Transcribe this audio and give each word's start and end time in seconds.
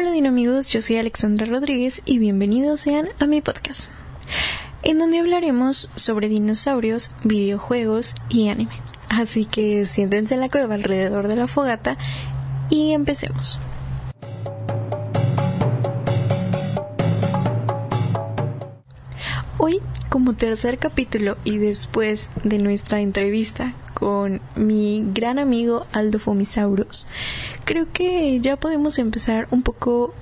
Hola 0.00 0.10
amigos, 0.28 0.68
yo 0.68 0.80
soy 0.80 0.96
Alexandra 0.96 1.44
Rodríguez 1.44 2.02
y 2.04 2.20
bienvenidos 2.20 2.82
sean 2.82 3.08
a 3.18 3.26
mi 3.26 3.40
podcast, 3.40 3.90
en 4.84 5.00
donde 5.00 5.18
hablaremos 5.18 5.90
sobre 5.96 6.28
dinosaurios, 6.28 7.10
videojuegos 7.24 8.14
y 8.28 8.48
anime. 8.48 8.80
Así 9.08 9.44
que 9.44 9.86
siéntense 9.86 10.34
en 10.34 10.40
la 10.40 10.50
cueva 10.50 10.76
alrededor 10.76 11.26
de 11.26 11.34
la 11.34 11.48
fogata 11.48 11.98
y 12.70 12.92
empecemos. 12.92 13.58
Hoy, 19.56 19.80
como 20.08 20.34
tercer 20.34 20.78
capítulo 20.78 21.36
y 21.44 21.58
después 21.58 22.30
de 22.44 22.58
nuestra 22.58 23.00
entrevista 23.00 23.74
con 23.94 24.40
mi 24.56 25.04
gran 25.12 25.38
amigo 25.38 25.86
Aldo 25.92 26.18
Fomisaurus, 26.18 27.06
creo 27.64 27.92
que 27.92 28.40
ya 28.40 28.56
podemos 28.56 28.98
empezar 28.98 29.48
un 29.50 29.62
poco 29.62 30.14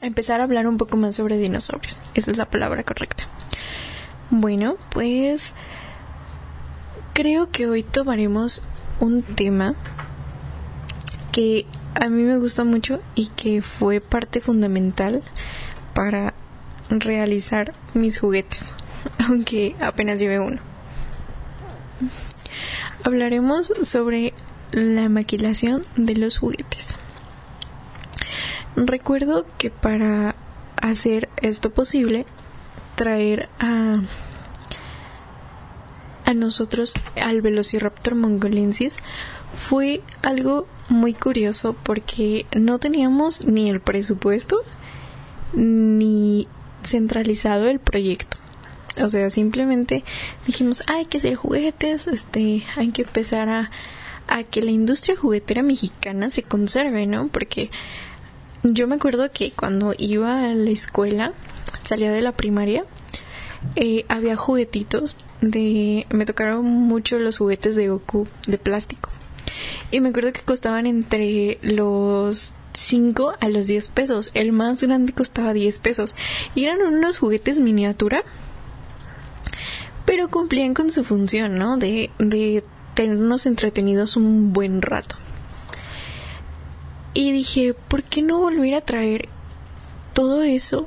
empezar 0.00 0.40
a 0.40 0.44
hablar 0.44 0.66
un 0.66 0.76
poco 0.76 0.96
más 0.96 1.16
sobre 1.16 1.36
dinosaurios. 1.36 2.00
Esa 2.14 2.30
es 2.30 2.36
la 2.36 2.46
palabra 2.46 2.82
correcta. 2.82 3.24
Bueno, 4.30 4.76
pues 4.90 5.52
creo 7.12 7.50
que 7.50 7.66
hoy 7.66 7.82
tomaremos 7.82 8.62
un 8.98 9.22
tema 9.22 9.74
que 11.32 11.66
a 11.94 12.08
mí 12.08 12.22
me 12.22 12.38
gusta 12.38 12.64
mucho 12.64 13.00
y 13.14 13.28
que 13.28 13.62
fue 13.62 14.00
parte 14.00 14.40
fundamental 14.40 15.22
para 15.94 16.34
realizar 16.90 17.72
mis 17.94 18.18
juguetes, 18.18 18.72
aunque 19.26 19.74
apenas 19.80 20.20
lleve 20.20 20.40
uno. 20.40 20.58
Hablaremos 23.04 23.72
sobre 23.82 24.34
la 24.72 25.08
maquilación 25.08 25.82
de 25.96 26.16
los 26.16 26.38
juguetes. 26.38 26.96
Recuerdo 28.76 29.46
que 29.58 29.70
para 29.70 30.34
hacer 30.76 31.28
esto 31.36 31.70
posible, 31.70 32.26
traer 32.94 33.48
a, 33.58 33.94
a 36.24 36.34
nosotros 36.34 36.94
al 37.20 37.40
Velociraptor 37.40 38.14
mongolensis 38.14 38.98
fue 39.56 40.02
algo 40.22 40.66
muy 40.88 41.14
curioso 41.14 41.74
porque 41.82 42.46
no 42.56 42.78
teníamos 42.78 43.44
ni 43.44 43.70
el 43.70 43.80
presupuesto 43.80 44.60
ni 45.52 46.46
centralizado 46.84 47.68
el 47.68 47.78
proyecto. 47.78 48.38
O 49.00 49.08
sea, 49.08 49.30
simplemente 49.30 50.02
dijimos, 50.46 50.82
hay 50.88 51.06
que 51.06 51.18
hacer 51.18 51.34
juguetes, 51.36 52.06
este, 52.08 52.64
hay 52.76 52.90
que 52.90 53.02
empezar 53.02 53.48
a, 53.48 53.70
que 54.50 54.62
la 54.62 54.70
industria 54.70 55.16
juguetera 55.16 55.62
mexicana 55.62 56.30
se 56.30 56.44
conserve, 56.44 57.04
¿no? 57.04 57.26
Porque 57.26 57.68
yo 58.62 58.86
me 58.86 58.94
acuerdo 58.94 59.32
que 59.32 59.50
cuando 59.50 59.92
iba 59.98 60.44
a 60.44 60.54
la 60.54 60.70
escuela, 60.70 61.32
salía 61.82 62.12
de 62.12 62.22
la 62.22 62.30
primaria, 62.30 62.84
eh, 63.74 64.04
había 64.08 64.36
juguetitos 64.36 65.16
de... 65.40 66.06
Me 66.10 66.26
tocaron 66.26 66.64
mucho 66.64 67.18
los 67.18 67.38
juguetes 67.38 67.74
de 67.74 67.88
Goku 67.88 68.28
de 68.46 68.58
plástico. 68.58 69.10
Y 69.90 70.00
me 70.00 70.10
acuerdo 70.10 70.32
que 70.32 70.42
costaban 70.42 70.86
entre 70.86 71.58
los 71.62 72.54
5 72.80 73.34
a 73.38 73.48
los 73.48 73.66
10 73.66 73.88
pesos. 73.88 74.30
El 74.34 74.52
más 74.52 74.82
grande 74.82 75.12
costaba 75.12 75.52
10 75.52 75.78
pesos. 75.78 76.16
Y 76.54 76.64
eran 76.64 76.82
unos 76.82 77.18
juguetes 77.18 77.58
miniatura. 77.58 78.24
Pero 80.06 80.28
cumplían 80.28 80.74
con 80.74 80.90
su 80.90 81.04
función, 81.04 81.58
¿no? 81.58 81.76
De, 81.76 82.10
de 82.18 82.64
tenernos 82.94 83.46
entretenidos 83.46 84.16
un 84.16 84.52
buen 84.52 84.82
rato. 84.82 85.16
Y 87.12 87.32
dije, 87.32 87.74
¿por 87.74 88.02
qué 88.02 88.22
no 88.22 88.38
volver 88.38 88.74
a 88.74 88.80
traer 88.80 89.28
todo 90.14 90.42
eso 90.42 90.86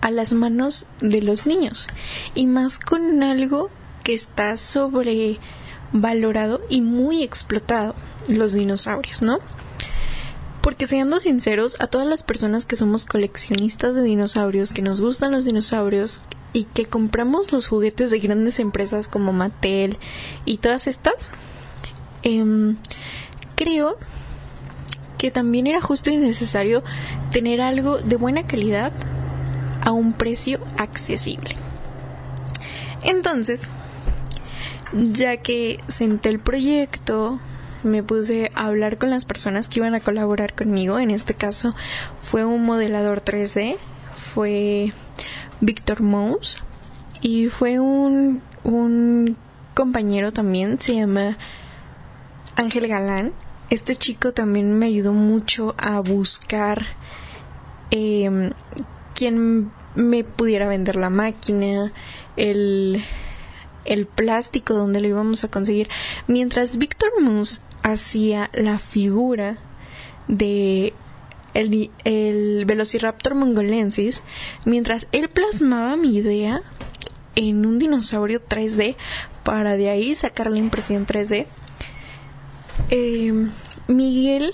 a 0.00 0.10
las 0.10 0.32
manos 0.32 0.86
de 1.00 1.20
los 1.20 1.46
niños? 1.46 1.88
Y 2.34 2.46
más 2.46 2.78
con 2.78 3.22
algo 3.22 3.70
que 4.04 4.14
está 4.14 4.56
sobrevalorado 4.56 6.60
y 6.68 6.80
muy 6.80 7.22
explotado, 7.22 7.94
los 8.28 8.52
dinosaurios, 8.52 9.22
¿no? 9.22 9.40
Porque 10.62 10.86
siendo 10.86 11.18
sinceros, 11.18 11.76
a 11.80 11.88
todas 11.88 12.06
las 12.06 12.22
personas 12.22 12.66
que 12.66 12.76
somos 12.76 13.04
coleccionistas 13.04 13.94
de 13.94 14.02
dinosaurios, 14.02 14.72
que 14.72 14.80
nos 14.80 15.00
gustan 15.00 15.32
los 15.32 15.44
dinosaurios 15.44 16.22
y 16.52 16.64
que 16.64 16.84
compramos 16.86 17.52
los 17.52 17.66
juguetes 17.66 18.10
de 18.10 18.20
grandes 18.20 18.60
empresas 18.60 19.08
como 19.08 19.32
Mattel 19.32 19.98
y 20.44 20.58
todas 20.58 20.86
estas, 20.86 21.32
em, 22.22 22.76
creo 23.56 23.96
que 25.18 25.30
también 25.30 25.66
era 25.66 25.80
justo 25.80 26.10
y 26.10 26.16
necesario 26.16 26.82
tener 27.30 27.60
algo 27.60 27.98
de 27.98 28.16
buena 28.16 28.46
calidad 28.46 28.92
a 29.82 29.90
un 29.90 30.12
precio 30.12 30.60
accesible. 30.78 31.56
Entonces, 33.02 33.62
ya 34.92 35.38
que 35.38 35.80
senté 35.88 36.28
el 36.28 36.38
proyecto, 36.38 37.40
me 37.82 38.02
puse 38.02 38.50
a 38.54 38.66
hablar 38.66 38.98
con 38.98 39.10
las 39.10 39.24
personas 39.24 39.68
que 39.68 39.80
iban 39.80 39.94
a 39.94 40.00
colaborar 40.00 40.54
conmigo. 40.54 40.98
En 40.98 41.10
este 41.10 41.34
caso 41.34 41.74
fue 42.18 42.44
un 42.44 42.64
modelador 42.64 43.24
3D, 43.24 43.76
fue 44.34 44.92
Víctor 45.60 46.02
Mous 46.02 46.62
y 47.20 47.48
fue 47.48 47.80
un, 47.80 48.42
un 48.64 49.36
compañero 49.74 50.32
también, 50.32 50.80
se 50.80 50.96
llama 50.96 51.36
Ángel 52.56 52.88
Galán. 52.88 53.32
Este 53.70 53.96
chico 53.96 54.32
también 54.32 54.78
me 54.78 54.86
ayudó 54.86 55.12
mucho 55.12 55.74
a 55.78 56.00
buscar 56.00 56.84
eh, 57.90 58.52
quién 59.14 59.70
me 59.94 60.24
pudiera 60.24 60.68
vender 60.68 60.96
la 60.96 61.10
máquina, 61.10 61.92
el, 62.36 63.02
el 63.84 64.06
plástico 64.06 64.74
donde 64.74 65.00
lo 65.00 65.08
íbamos 65.08 65.44
a 65.44 65.48
conseguir. 65.48 65.88
Mientras 66.26 66.78
Víctor 66.78 67.10
Mous 67.20 67.62
hacía 67.82 68.50
la 68.52 68.78
figura 68.78 69.58
de 70.28 70.94
el, 71.54 71.90
el 72.04 72.64
Velociraptor 72.64 73.34
mongolensis 73.34 74.22
mientras 74.64 75.06
él 75.12 75.28
plasmaba 75.28 75.96
mi 75.96 76.16
idea 76.16 76.62
en 77.34 77.66
un 77.66 77.78
dinosaurio 77.78 78.42
3D 78.44 78.96
para 79.42 79.76
de 79.76 79.90
ahí 79.90 80.14
sacar 80.14 80.50
la 80.50 80.58
impresión 80.58 81.06
3D. 81.06 81.46
Eh, 82.90 83.48
Miguel 83.88 84.52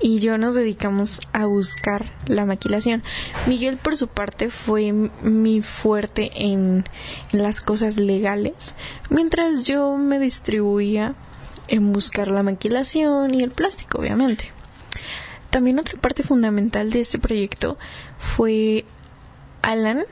y 0.00 0.20
yo 0.20 0.38
nos 0.38 0.54
dedicamos 0.54 1.20
a 1.32 1.46
buscar 1.46 2.06
la 2.26 2.44
maquilación. 2.44 3.02
Miguel 3.46 3.76
por 3.78 3.96
su 3.96 4.08
parte 4.08 4.50
fue 4.50 4.92
mi 4.92 5.60
fuerte 5.62 6.30
en 6.34 6.84
las 7.32 7.60
cosas 7.60 7.96
legales, 7.96 8.74
mientras 9.10 9.64
yo 9.64 9.96
me 9.96 10.18
distribuía 10.18 11.14
en 11.68 11.92
buscar 11.92 12.28
la 12.28 12.42
maquilación 12.42 13.34
y 13.34 13.42
el 13.42 13.50
plástico, 13.50 13.98
obviamente. 13.98 14.50
También 15.50 15.78
otra 15.78 15.98
parte 16.00 16.22
fundamental 16.22 16.90
de 16.90 17.00
este 17.00 17.18
proyecto 17.18 17.78
fue 18.18 18.84
Alan. 19.62 20.04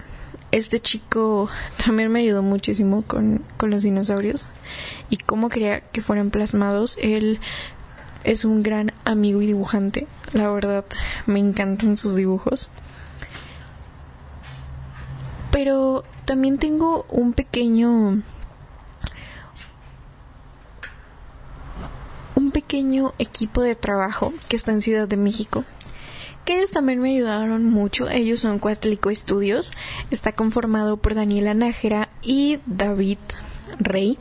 Este 0.52 0.80
chico 0.80 1.50
también 1.84 2.10
me 2.10 2.20
ayudó 2.20 2.42
muchísimo 2.42 3.02
con, 3.02 3.42
con 3.56 3.70
los 3.70 3.82
dinosaurios 3.82 4.46
y 5.10 5.16
cómo 5.18 5.48
quería 5.48 5.80
que 5.80 6.00
fueran 6.00 6.30
plasmados. 6.30 6.98
Él 7.02 7.40
es 8.24 8.44
un 8.44 8.62
gran 8.62 8.92
amigo 9.04 9.42
y 9.42 9.46
dibujante. 9.46 10.06
La 10.32 10.50
verdad, 10.50 10.84
me 11.26 11.38
encantan 11.38 11.96
sus 11.96 12.16
dibujos. 12.16 12.68
Pero 15.52 16.04
también 16.24 16.58
tengo 16.58 17.06
un 17.08 17.32
pequeño 17.32 18.22
un 22.34 22.50
pequeño 22.66 23.14
equipo 23.20 23.62
de 23.62 23.76
trabajo 23.76 24.34
que 24.48 24.56
está 24.56 24.72
en 24.72 24.82
Ciudad 24.82 25.06
de 25.06 25.16
México 25.16 25.64
que 26.44 26.58
ellos 26.58 26.70
también 26.70 27.00
me 27.00 27.10
ayudaron 27.10 27.64
mucho. 27.64 28.08
Ellos 28.08 28.38
son 28.38 28.60
Cuatlico 28.60 29.10
Estudios. 29.10 29.72
Está 30.12 30.30
conformado 30.30 30.96
por 30.96 31.16
Daniela 31.16 31.54
Nájera 31.54 32.08
y 32.22 32.60
David 32.66 33.18
Rey. 33.80 34.16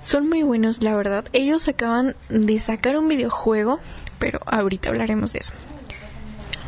Son 0.00 0.28
muy 0.28 0.42
buenos, 0.42 0.82
la 0.82 0.96
verdad. 0.96 1.24
Ellos 1.32 1.68
acaban 1.68 2.16
de 2.28 2.58
sacar 2.58 2.98
un 2.98 3.06
videojuego, 3.06 3.78
pero 4.18 4.40
ahorita 4.44 4.88
hablaremos 4.88 5.34
de 5.34 5.38
eso. 5.38 5.52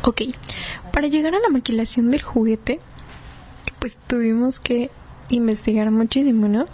Ok, 0.03 0.21
para 0.93 1.07
llegar 1.07 1.35
a 1.35 1.41
la 1.41 1.49
maquilación 1.49 2.09
del 2.09 2.21
juguete, 2.21 2.79
pues 3.79 3.97
tuvimos 4.07 4.61
que 4.61 4.91
investigar 5.27 5.91
muchísimo, 5.91 6.47
¿no? 6.47 6.67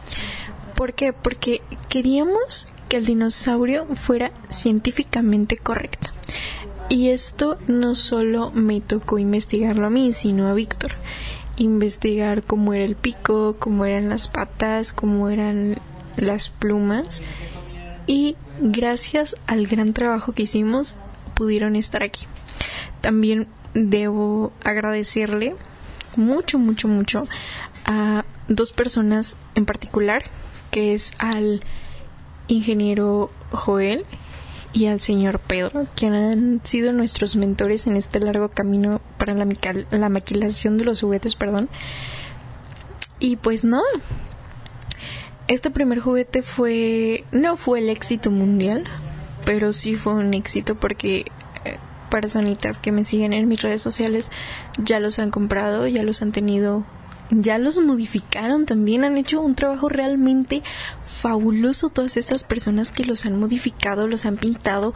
¿Por 0.76 0.94
qué? 0.94 1.12
Porque 1.12 1.64
queríamos 1.90 2.68
que 2.92 2.98
el 2.98 3.06
dinosaurio 3.06 3.86
fuera 3.96 4.34
científicamente 4.50 5.56
correcto. 5.56 6.10
Y 6.90 7.08
esto 7.08 7.58
no 7.70 7.96
solo 7.96 8.52
me 8.52 8.82
tocó 8.82 9.18
investigarlo 9.18 9.88
a 9.88 9.90
mí, 9.90 10.12
sino 10.12 10.50
a 10.50 10.54
Víctor. 10.54 10.96
Investigar 11.56 12.44
cómo 12.44 12.74
era 12.74 12.84
el 12.84 12.98
pico, 12.98 13.56
cómo 13.60 13.86
eran 13.86 14.10
las 14.10 14.28
patas, 14.28 14.92
cómo 14.92 15.30
eran 15.30 15.78
las 16.18 16.50
plumas. 16.50 17.22
Y 18.08 18.36
gracias 18.60 19.38
al 19.48 19.68
gran 19.68 19.94
trabajo 19.94 20.34
que 20.34 20.44
hicimos, 20.44 21.00
pudieron 21.34 21.78
estar 21.78 22.04
aquí. 22.04 22.26
También 23.00 23.48
debo 23.74 24.52
agradecerle 24.66 25.56
mucho, 26.18 26.60
mucho, 26.60 26.90
mucho 26.90 27.24
a 27.86 28.26
dos 28.50 28.74
personas 28.74 29.38
en 29.56 29.66
particular, 29.66 30.24
que 30.72 30.94
es 30.94 31.14
al 31.20 31.62
ingeniero 32.52 33.32
Joel 33.52 34.06
y 34.74 34.86
al 34.86 35.02
señor 35.02 35.40
Pedro, 35.40 35.86
quienes 35.96 36.34
han 36.34 36.62
sido 36.64 36.94
nuestros 36.94 37.36
mentores 37.36 37.88
en 37.88 37.98
este 37.98 38.20
largo 38.20 38.50
camino 38.50 39.02
para 39.18 39.34
la, 39.34 39.46
la 39.92 40.10
maquilación 40.10 40.78
de 40.78 40.86
los 40.86 41.02
juguetes, 41.02 41.36
perdón. 41.36 41.70
Y 43.20 43.36
pues 43.36 43.64
nada, 43.64 43.84
este 45.48 45.70
primer 45.72 46.00
juguete 46.00 46.42
fue, 46.42 47.26
no 47.32 47.58
fue 47.58 47.80
el 47.80 47.90
éxito 47.90 48.32
mundial, 48.32 48.86
pero 49.46 49.74
sí 49.74 49.96
fue 49.96 50.14
un 50.14 50.34
éxito 50.34 50.76
porque 50.76 51.26
eh, 51.66 51.78
personitas 52.10 52.80
que 52.80 52.92
me 52.92 53.04
siguen 53.04 53.34
en 53.34 53.48
mis 53.48 53.62
redes 53.62 53.82
sociales 53.82 54.32
ya 54.78 55.00
los 55.00 55.20
han 55.20 55.32
comprado, 55.32 55.88
ya 55.88 56.04
los 56.04 56.22
han 56.22 56.32
tenido 56.32 56.86
ya 57.32 57.58
los 57.58 57.80
modificaron 57.80 58.66
también, 58.66 59.06
han 59.06 59.18
hecho 59.18 59.42
un 59.42 59.56
trabajo 59.56 59.88
realmente 59.88 60.62
fabuloso 61.06 61.90
todas 61.90 62.18
estas 62.18 62.44
personas 62.44 62.92
que 62.92 63.06
los 63.06 63.26
han 63.26 63.40
modificado, 63.40 64.08
los 64.08 64.26
han 64.26 64.38
pintado. 64.38 64.94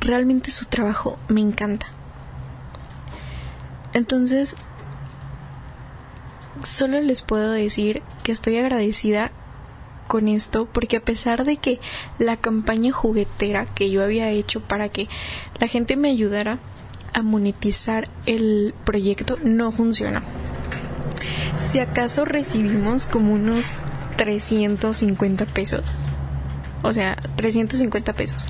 Realmente 0.00 0.50
su 0.50 0.66
trabajo 0.66 1.18
me 1.28 1.40
encanta. 1.40 1.86
Entonces, 3.94 4.56
solo 6.64 7.00
les 7.00 7.22
puedo 7.22 7.52
decir 7.52 8.02
que 8.22 8.32
estoy 8.32 8.58
agradecida 8.58 9.30
con 10.06 10.28
esto 10.28 10.66
porque 10.66 10.98
a 10.98 11.04
pesar 11.04 11.44
de 11.44 11.56
que 11.56 11.80
la 12.18 12.36
campaña 12.36 12.92
juguetera 12.92 13.64
que 13.64 13.90
yo 13.90 14.04
había 14.04 14.28
hecho 14.28 14.60
para 14.60 14.90
que 14.90 15.08
la 15.58 15.66
gente 15.66 15.96
me 15.96 16.10
ayudara 16.10 16.58
a 17.14 17.22
monetizar 17.22 18.10
el 18.26 18.74
proyecto 18.84 19.38
no 19.42 19.72
funciona 19.72 20.22
si 21.74 21.80
acaso 21.80 22.24
recibimos 22.24 23.04
como 23.04 23.34
unos 23.34 23.74
350 24.16 25.44
pesos. 25.46 25.82
O 26.84 26.92
sea, 26.92 27.16
350 27.34 28.12
pesos. 28.12 28.46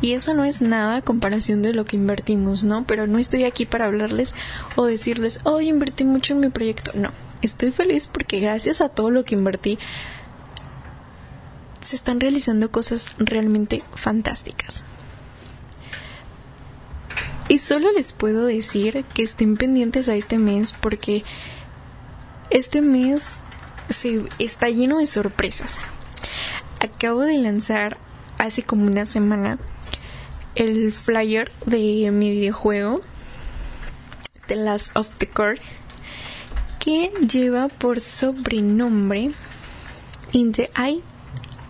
Y 0.00 0.12
eso 0.12 0.32
no 0.32 0.42
es 0.42 0.62
nada 0.62 0.96
a 0.96 1.02
comparación 1.02 1.60
de 1.60 1.74
lo 1.74 1.84
que 1.84 1.96
invertimos, 1.96 2.64
¿no? 2.64 2.84
Pero 2.86 3.06
no 3.06 3.18
estoy 3.18 3.44
aquí 3.44 3.66
para 3.66 3.84
hablarles 3.84 4.32
o 4.74 4.86
decirles, 4.86 5.40
oh, 5.44 5.60
invertí 5.60 6.04
mucho 6.04 6.32
en 6.32 6.40
mi 6.40 6.48
proyecto. 6.48 6.92
No, 6.94 7.10
estoy 7.42 7.72
feliz 7.72 8.06
porque 8.06 8.40
gracias 8.40 8.80
a 8.80 8.88
todo 8.88 9.10
lo 9.10 9.22
que 9.22 9.34
invertí 9.34 9.78
se 11.82 11.94
están 11.94 12.20
realizando 12.20 12.70
cosas 12.70 13.10
realmente 13.18 13.82
fantásticas. 13.96 14.82
Y 17.48 17.58
solo 17.58 17.92
les 17.92 18.14
puedo 18.14 18.46
decir 18.46 19.04
que 19.12 19.24
estén 19.24 19.58
pendientes 19.58 20.08
a 20.08 20.14
este 20.14 20.38
mes 20.38 20.72
porque 20.72 21.22
este 22.50 22.80
mes 22.80 23.40
se 23.90 24.22
está 24.38 24.68
lleno 24.68 24.98
de 24.98 25.06
sorpresas. 25.06 25.78
Acabo 26.80 27.22
de 27.22 27.38
lanzar 27.38 27.98
hace 28.38 28.62
como 28.62 28.86
una 28.86 29.04
semana 29.04 29.58
el 30.54 30.92
flyer 30.92 31.50
de 31.66 32.10
mi 32.10 32.30
videojuego 32.30 33.02
The 34.46 34.56
Last 34.56 34.96
of 34.96 35.16
the 35.16 35.26
Core 35.26 35.60
que 36.78 37.10
lleva 37.28 37.68
por 37.68 38.00
sobrenombre 38.00 39.32
In 40.32 40.52
the 40.52 40.70
Eye 40.76 41.02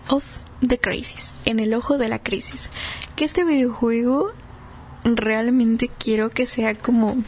of 0.09 0.23
the 0.65 0.77
Crisis, 0.77 1.33
en 1.45 1.59
el 1.59 1.73
ojo 1.73 1.97
de 1.97 2.07
la 2.07 2.19
crisis. 2.19 2.69
Que 3.15 3.25
este 3.25 3.43
videojuego 3.43 4.31
realmente 5.03 5.89
quiero 5.89 6.29
que 6.29 6.45
sea 6.45 6.75
como 6.75 7.23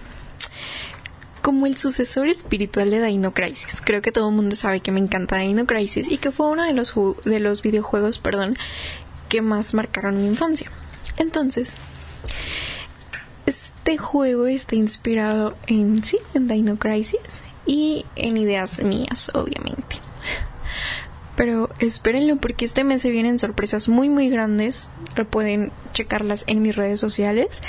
como 1.41 1.65
el 1.65 1.77
sucesor 1.77 2.27
espiritual 2.27 2.91
de 2.91 3.03
Dino 3.03 3.31
Crisis. 3.31 3.77
Creo 3.83 4.01
que 4.01 4.11
todo 4.11 4.29
el 4.29 4.35
mundo 4.35 4.55
sabe 4.55 4.81
que 4.81 4.91
me 4.91 4.99
encanta 4.99 5.37
Dino 5.37 5.65
Crisis 5.65 6.09
y 6.09 6.17
que 6.17 6.31
fue 6.31 6.49
uno 6.49 6.63
de 6.63 6.73
los, 6.73 6.93
de 7.25 7.39
los 7.39 7.61
videojuegos, 7.61 8.19
perdón, 8.19 8.55
que 9.27 9.41
más 9.41 9.73
marcaron 9.73 10.21
mi 10.21 10.27
infancia. 10.27 10.71
Entonces, 11.17 11.75
este 13.45 13.97
juego 13.97 14.47
está 14.47 14.75
inspirado 14.75 15.55
en 15.67 16.03
sí, 16.03 16.19
en 16.33 16.47
Dino 16.47 16.77
Crisis 16.77 17.41
y 17.65 18.05
en 18.15 18.37
ideas 18.37 18.81
mías, 18.83 19.31
obviamente. 19.33 19.97
Pero 21.35 21.69
espérenlo 21.79 22.35
porque 22.35 22.65
este 22.65 22.83
mes 22.83 23.01
se 23.01 23.09
vienen 23.09 23.39
sorpresas 23.39 23.87
muy 23.87 24.09
muy 24.09 24.29
grandes. 24.29 24.89
Pueden 25.29 25.71
checarlas 25.93 26.43
en 26.47 26.61
mis 26.61 26.75
redes 26.75 26.99
sociales 26.99 27.61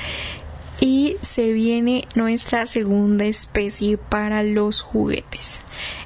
y 0.80 1.18
se 1.20 1.52
viene 1.52 2.08
nuestra 2.14 2.66
segunda 2.66 3.26
especie 3.26 3.98
para 3.98 4.42
los 4.42 4.80
juguetes. 4.80 5.60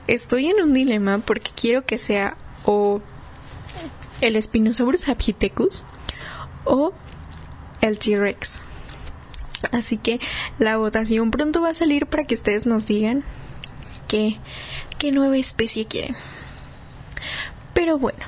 Estoy 0.08 0.48
en 0.48 0.60
un 0.60 0.74
dilema 0.74 1.18
porque 1.18 1.52
quiero 1.54 1.86
que 1.86 1.96
sea 1.96 2.36
o 2.64 3.00
el 4.20 4.40
Spinosaurus 4.42 5.08
apithecus 5.08 5.84
o 6.64 6.92
el 7.80 7.98
T-Rex. 7.98 8.58
Así 9.70 9.96
que 9.96 10.20
la 10.58 10.76
votación 10.76 11.30
pronto 11.30 11.62
va 11.62 11.70
a 11.70 11.74
salir 11.74 12.06
para 12.06 12.24
que 12.24 12.34
ustedes 12.34 12.66
nos 12.66 12.86
digan 12.86 13.22
qué, 14.08 14.38
qué 14.98 15.12
nueva 15.12 15.36
especie 15.36 15.86
quieren. 15.86 16.16
Pero 17.74 17.98
bueno, 17.98 18.24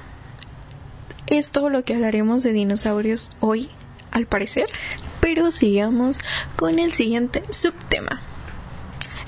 es 1.27 1.51
todo 1.51 1.71
lo 1.71 1.85
que 1.85 1.95
hablaremos 1.95 2.43
de 2.45 2.53
dinosaurios 2.53 3.31
hoy, 3.41 3.69
al 4.13 4.27
parecer 4.27 4.67
pero 5.27 5.51
sigamos 5.51 6.21
con 6.55 6.79
el 6.79 6.93
siguiente 6.93 7.43
subtema. 7.51 8.21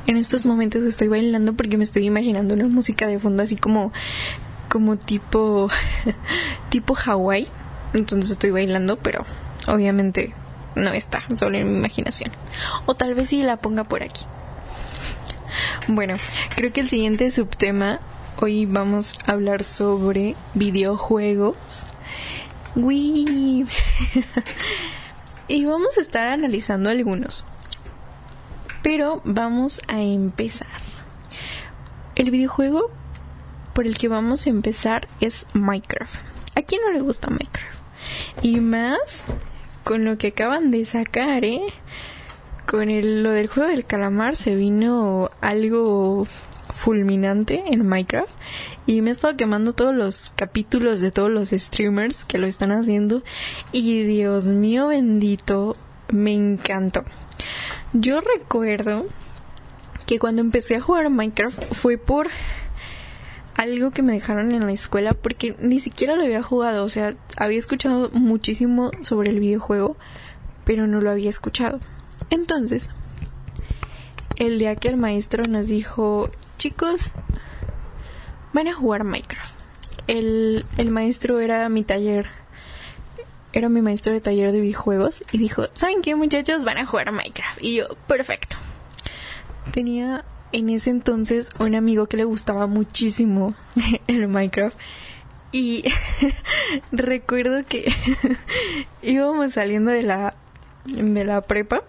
En 0.07 0.17
estos 0.17 0.47
momentos 0.47 0.85
estoy 0.85 1.09
bailando 1.09 1.55
porque 1.55 1.77
me 1.77 1.83
estoy 1.83 2.05
imaginando 2.05 2.55
una 2.55 2.69
música 2.69 3.09
de 3.09 3.19
fondo 3.19 3.43
así 3.43 3.57
como 3.57 3.91
como 4.69 4.97
tipo 4.97 5.69
tipo 6.71 6.95
Hawaii. 6.95 7.49
Entonces 7.95 8.31
estoy 8.31 8.53
bailando, 8.53 8.97
pero 8.97 9.25
obviamente 9.67 10.35
no 10.77 10.93
está, 10.93 11.25
solo 11.35 11.59
en 11.59 11.69
mi 11.69 11.79
imaginación. 11.79 12.31
O 12.87 12.95
tal 12.95 13.15
vez 13.15 13.31
sí 13.31 13.43
la 13.43 13.57
ponga 13.57 13.83
por 13.83 14.05
aquí. 14.05 14.25
Bueno, 15.89 16.15
creo 16.55 16.73
que 16.73 16.81
el 16.81 16.89
siguiente 16.89 17.29
subtema 17.33 17.99
hoy 18.37 18.67
vamos 18.67 19.19
a 19.27 19.33
hablar 19.33 19.65
sobre 19.65 20.37
videojuegos. 20.55 21.87
Wii. 22.77 23.67
y 25.49 25.65
vamos 25.65 25.99
a 25.99 26.01
estar 26.01 26.29
analizando 26.29 26.91
algunos. 26.91 27.45
Pero 28.83 29.21
vamos 29.25 29.81
a 29.89 30.01
empezar. 30.01 30.69
El 32.15 32.31
videojuego 32.31 32.91
por 33.73 33.87
el 33.87 33.97
que 33.99 34.09
vamos 34.09 34.47
a 34.47 34.51
empezar 34.51 35.09
es 35.21 35.47
Minecraft. 35.53 36.17
¿A 36.55 36.63
quién 36.63 36.83
no 36.83 36.93
le 36.93 37.01
gusta 37.01 37.31
Minecraft? 37.31 37.79
Y 38.43 38.61
más 38.61 39.25
con 39.85 40.05
lo 40.05 40.19
que 40.19 40.29
acaban 40.29 40.71
de 40.71 40.85
sacar, 40.85 41.45
¿eh? 41.45 41.63
Con 42.67 42.91
el, 42.91 43.23
lo 43.23 43.31
del 43.31 43.49
juego 43.49 43.71
del 43.71 43.87
calamar 43.87 44.37
se 44.37 44.55
vino 44.55 45.31
algo 45.41 46.27
fulminante 46.79 47.65
en 47.67 47.85
Minecraft 47.85 48.31
y 48.87 49.03
me 49.03 49.11
he 49.11 49.13
estado 49.13 49.37
quemando 49.37 49.73
todos 49.73 49.93
los 49.93 50.33
capítulos 50.37 51.01
de 51.01 51.11
todos 51.11 51.29
los 51.29 51.51
streamers 51.51 52.25
que 52.25 52.39
lo 52.39 52.47
están 52.47 52.71
haciendo 52.71 53.25
y 53.73 54.05
Dios 54.05 54.45
mío 54.45 54.87
bendito, 54.87 55.77
me 56.13 56.35
encantó. 56.35 57.05
Yo 57.93 58.21
recuerdo 58.21 59.07
que 60.07 60.21
cuando 60.21 60.41
empecé 60.41 60.77
a 60.77 60.81
jugar 60.81 61.11
Minecraft 61.11 61.75
fue 61.75 61.99
por 61.99 62.29
algo 63.57 63.91
que 63.91 64.03
me 64.03 64.13
dejaron 64.13 64.53
en 64.53 64.65
la 64.65 64.73
escuela 64.73 65.15
porque 65.15 65.57
ni 65.61 65.81
siquiera 65.81 66.15
lo 66.15 66.23
había 66.23 66.45
jugado, 66.45 66.85
o 66.85 66.89
sea, 66.89 67.17
había 67.37 67.59
escuchado 67.59 68.09
muchísimo 68.13 68.93
sobre 69.01 69.31
el 69.31 69.41
videojuego, 69.41 69.97
pero 70.65 70.87
no 70.87 71.01
lo 71.01 71.11
había 71.11 71.29
escuchado. 71.29 71.81
Entonces, 72.31 72.91
el 74.39 74.59
día 74.59 74.77
que 74.77 74.89
el 74.89 74.97
maestro 74.97 75.45
nos 75.45 75.69
dijo, 75.69 76.31
chicos, 76.57 77.11
van 78.53 78.69
a 78.69 78.73
jugar 78.73 79.05
Minecraft. 79.05 79.55
El, 80.07 80.65
el 80.79 80.91
maestro 80.91 81.41
era 81.41 81.69
mi 81.69 81.85
taller, 81.85 82.27
era 83.53 83.69
mi 83.69 83.83
maestro 83.83 84.13
de 84.13 84.21
taller 84.21 84.53
de 84.53 84.61
videojuegos 84.61 85.23
y 85.33 85.39
dijo, 85.39 85.67
¿saben 85.75 86.03
qué 86.03 86.15
muchachos? 86.15 86.65
Van 86.65 86.79
a 86.79 86.87
jugar 86.87 87.13
Minecraft. 87.13 87.63
Y 87.63 87.77
yo, 87.77 87.89
perfecto. 88.07 88.57
Tenía 89.73 90.25
en 90.53 90.71
ese 90.71 90.91
entonces 90.91 91.51
un 91.59 91.75
amigo 91.75 92.07
que 92.07 92.17
le 92.17 92.25
gustaba 92.25 92.67
muchísimo 92.67 93.55
el 94.07 94.29
Minecraft. 94.29 94.77
Y 95.51 95.85
recuerdo 96.93 97.65
que 97.67 97.93
íbamos 99.03 99.55
saliendo 99.55 99.91
de 99.91 100.03
la, 100.03 100.35
de 100.85 101.25
la 101.25 101.41
prepa. 101.41 101.83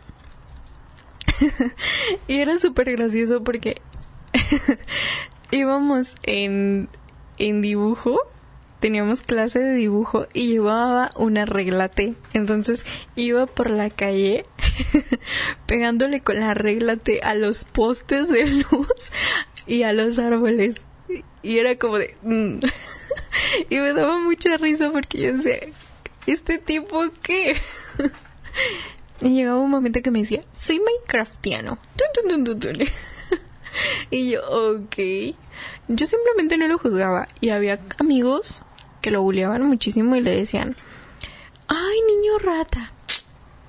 y 2.27 2.39
era 2.39 2.57
súper 2.59 2.91
gracioso 2.91 3.43
porque 3.43 3.81
íbamos 5.51 6.15
en, 6.23 6.89
en 7.37 7.61
dibujo 7.61 8.21
teníamos 8.79 9.21
clase 9.21 9.59
de 9.59 9.73
dibujo 9.73 10.27
y 10.33 10.47
llevaba 10.47 11.11
una 11.15 11.45
regla 11.45 11.89
T. 11.89 12.15
Entonces 12.33 12.85
iba 13.15 13.45
por 13.45 13.69
la 13.69 13.89
calle 13.89 14.45
pegándole 15.65 16.21
con 16.21 16.39
la 16.39 16.53
regla 16.53 16.95
T 16.95 17.19
a 17.21 17.33
los 17.33 17.65
postes 17.65 18.29
de 18.29 18.45
luz 18.45 19.11
y 19.67 19.83
a 19.83 19.93
los 19.93 20.17
árboles. 20.17 20.75
Y 21.41 21.57
era 21.57 21.77
como 21.77 21.97
de... 21.97 22.15
Mm. 22.21 22.59
y 23.69 23.77
me 23.77 23.93
daba 23.93 24.19
mucha 24.19 24.57
risa 24.57 24.91
porque 24.91 25.19
yo 25.19 25.33
decía, 25.33 25.59
¿este 26.25 26.57
tipo 26.57 27.03
qué? 27.21 27.55
Y 29.21 29.29
llegaba 29.29 29.59
un 29.59 29.69
momento 29.69 30.01
que 30.01 30.11
me 30.11 30.19
decía, 30.19 30.43
soy 30.53 30.79
Minecraftiano. 30.79 31.77
y 34.11 34.31
yo, 34.31 34.41
ok. 34.49 35.35
Yo 35.87 36.07
simplemente 36.07 36.57
no 36.57 36.67
lo 36.67 36.77
juzgaba. 36.77 37.27
Y 37.41 37.49
había 37.49 37.79
amigos 37.97 38.63
que 39.01 39.11
lo 39.11 39.21
buleaban 39.21 39.63
muchísimo 39.63 40.15
y 40.15 40.21
le 40.21 40.35
decían, 40.35 40.75
ay, 41.67 42.01
niño 42.07 42.37
rata. 42.39 42.91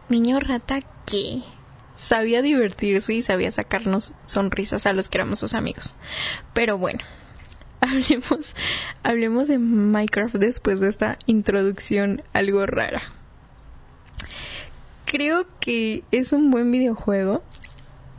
Niño 0.09 0.39
rata, 0.41 0.81
¿qué? 1.07 1.43
Sabía 1.95 2.43
divertirse 2.43 3.13
y 3.15 3.23
sabía 3.23 3.51
sacarnos 3.51 4.15
sonrisas 4.25 4.87
a 4.87 4.93
los 4.93 5.09
que 5.09 5.19
éramos 5.19 5.41
sus 5.41 5.55
amigos. 5.55 5.95
Pero 6.55 6.79
bueno, 6.79 7.01
hablemos, 7.81 8.55
hablemos 9.03 9.49
de 9.49 9.59
Minecraft 9.59 10.37
después 10.37 10.81
de 10.81 10.89
esta 10.89 11.19
introducción 11.27 12.23
algo 12.33 12.67
rara. 12.67 13.03
Creo 15.11 15.45
que 15.59 16.05
es 16.13 16.33
un 16.33 16.53
buen 16.53 16.71
videojuego. 16.71 17.43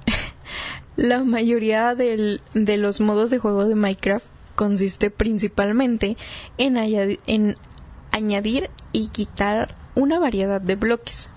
La 0.97 1.23
mayoría 1.23 1.95
de 1.95 2.41
los 2.53 2.99
modos 2.99 3.29
de 3.29 3.39
juego 3.39 3.63
de 3.63 3.75
Minecraft 3.75 4.25
consiste 4.55 5.09
principalmente 5.09 6.17
en, 6.57 6.75
en 6.75 7.55
añadir 8.11 8.69
y 8.91 9.07
quitar 9.07 9.73
una 9.95 10.19
variedad 10.19 10.59
de 10.59 10.75
bloques. 10.75 11.29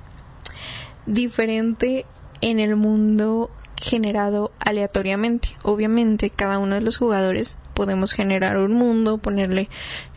Diferente 1.06 2.04
en 2.40 2.58
el 2.58 2.75
mundo 2.75 3.49
generado 3.80 4.50
aleatoriamente. 4.58 5.50
Obviamente, 5.62 6.30
cada 6.30 6.58
uno 6.58 6.75
de 6.75 6.80
los 6.80 6.99
jugadores 6.99 7.58
podemos 7.75 8.12
generar 8.12 8.56
un 8.56 8.73
mundo, 8.73 9.18
ponerle 9.18 9.68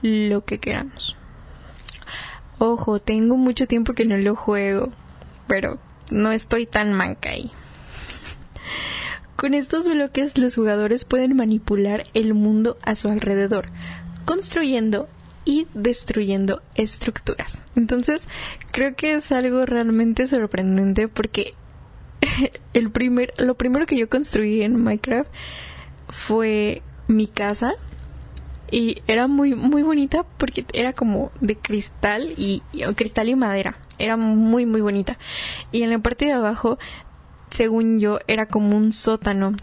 lo 0.01 0.43
que 0.45 0.57
queramos. 0.57 1.15
Ojo, 2.57 2.99
tengo 2.99 3.37
mucho 3.37 3.67
tiempo 3.67 3.93
que 3.93 4.05
no 4.05 4.17
lo 4.17 4.35
juego, 4.35 4.91
pero 5.47 5.79
no 6.11 6.31
estoy 6.31 6.65
tan 6.65 6.93
manca 6.93 7.29
ahí. 7.29 7.51
Con 9.35 9.53
estos 9.53 9.87
bloques 9.87 10.37
los 10.37 10.55
jugadores 10.55 11.05
pueden 11.05 11.35
manipular 11.35 12.05
el 12.13 12.33
mundo 12.33 12.77
a 12.81 12.95
su 12.95 13.09
alrededor, 13.09 13.69
construyendo 14.25 15.07
y 15.45 15.67
destruyendo 15.73 16.61
estructuras. 16.75 17.61
Entonces, 17.75 18.21
creo 18.71 18.95
que 18.95 19.13
es 19.13 19.31
algo 19.31 19.65
realmente 19.65 20.27
sorprendente 20.27 21.07
porque 21.07 21.53
el 22.73 22.91
primer, 22.91 23.33
lo 23.37 23.55
primero 23.55 23.85
que 23.85 23.97
yo 23.97 24.09
construí 24.09 24.63
en 24.63 24.83
Minecraft 24.83 25.29
fue 26.09 26.81
mi 27.07 27.27
casa 27.27 27.75
y 28.71 29.01
era 29.07 29.27
muy 29.27 29.55
muy 29.55 29.81
bonita 29.81 30.25
porque 30.37 30.65
era 30.73 30.93
como 30.93 31.31
de 31.39 31.55
cristal 31.55 32.33
y, 32.37 32.61
cristal 32.95 33.29
y 33.29 33.35
madera 33.35 33.77
era 33.99 34.17
muy 34.17 34.65
muy 34.65 34.81
bonita 34.81 35.17
y 35.71 35.83
en 35.83 35.91
la 35.91 35.99
parte 35.99 36.25
de 36.25 36.33
abajo 36.33 36.77
según 37.49 37.99
yo 37.99 38.19
era 38.27 38.45
como 38.45 38.75
un 38.75 38.93
sótano 38.93 39.53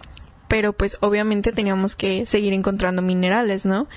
pero 0.48 0.72
pues 0.72 0.98
obviamente 1.00 1.52
teníamos 1.52 1.96
que 1.96 2.26
seguir 2.26 2.52
encontrando 2.52 3.02
minerales 3.02 3.66
no 3.66 3.88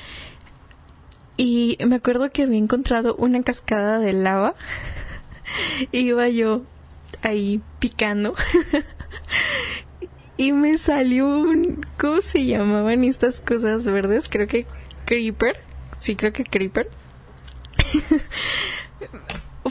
y 1.38 1.78
me 1.86 1.96
acuerdo 1.96 2.30
que 2.30 2.44
había 2.44 2.58
encontrado 2.58 3.16
una 3.16 3.42
cascada 3.44 4.00
de 4.00 4.14
lava 4.14 4.56
iba 5.92 6.28
yo 6.30 6.64
ahí 7.22 7.62
picando 7.80 8.34
y 10.38 10.54
me 10.54 10.78
salió 10.78 11.28
un 11.28 11.86
¿cómo 11.98 12.22
se 12.22 12.46
llamaban 12.46 13.04
estas 13.04 13.42
cosas 13.42 13.86
verdes? 13.86 14.30
Creo 14.30 14.48
que 14.48 14.66
creeper. 15.06 15.58
Sí, 16.00 16.16
creo 16.16 16.32
que 16.32 16.44
creeper. 16.44 16.90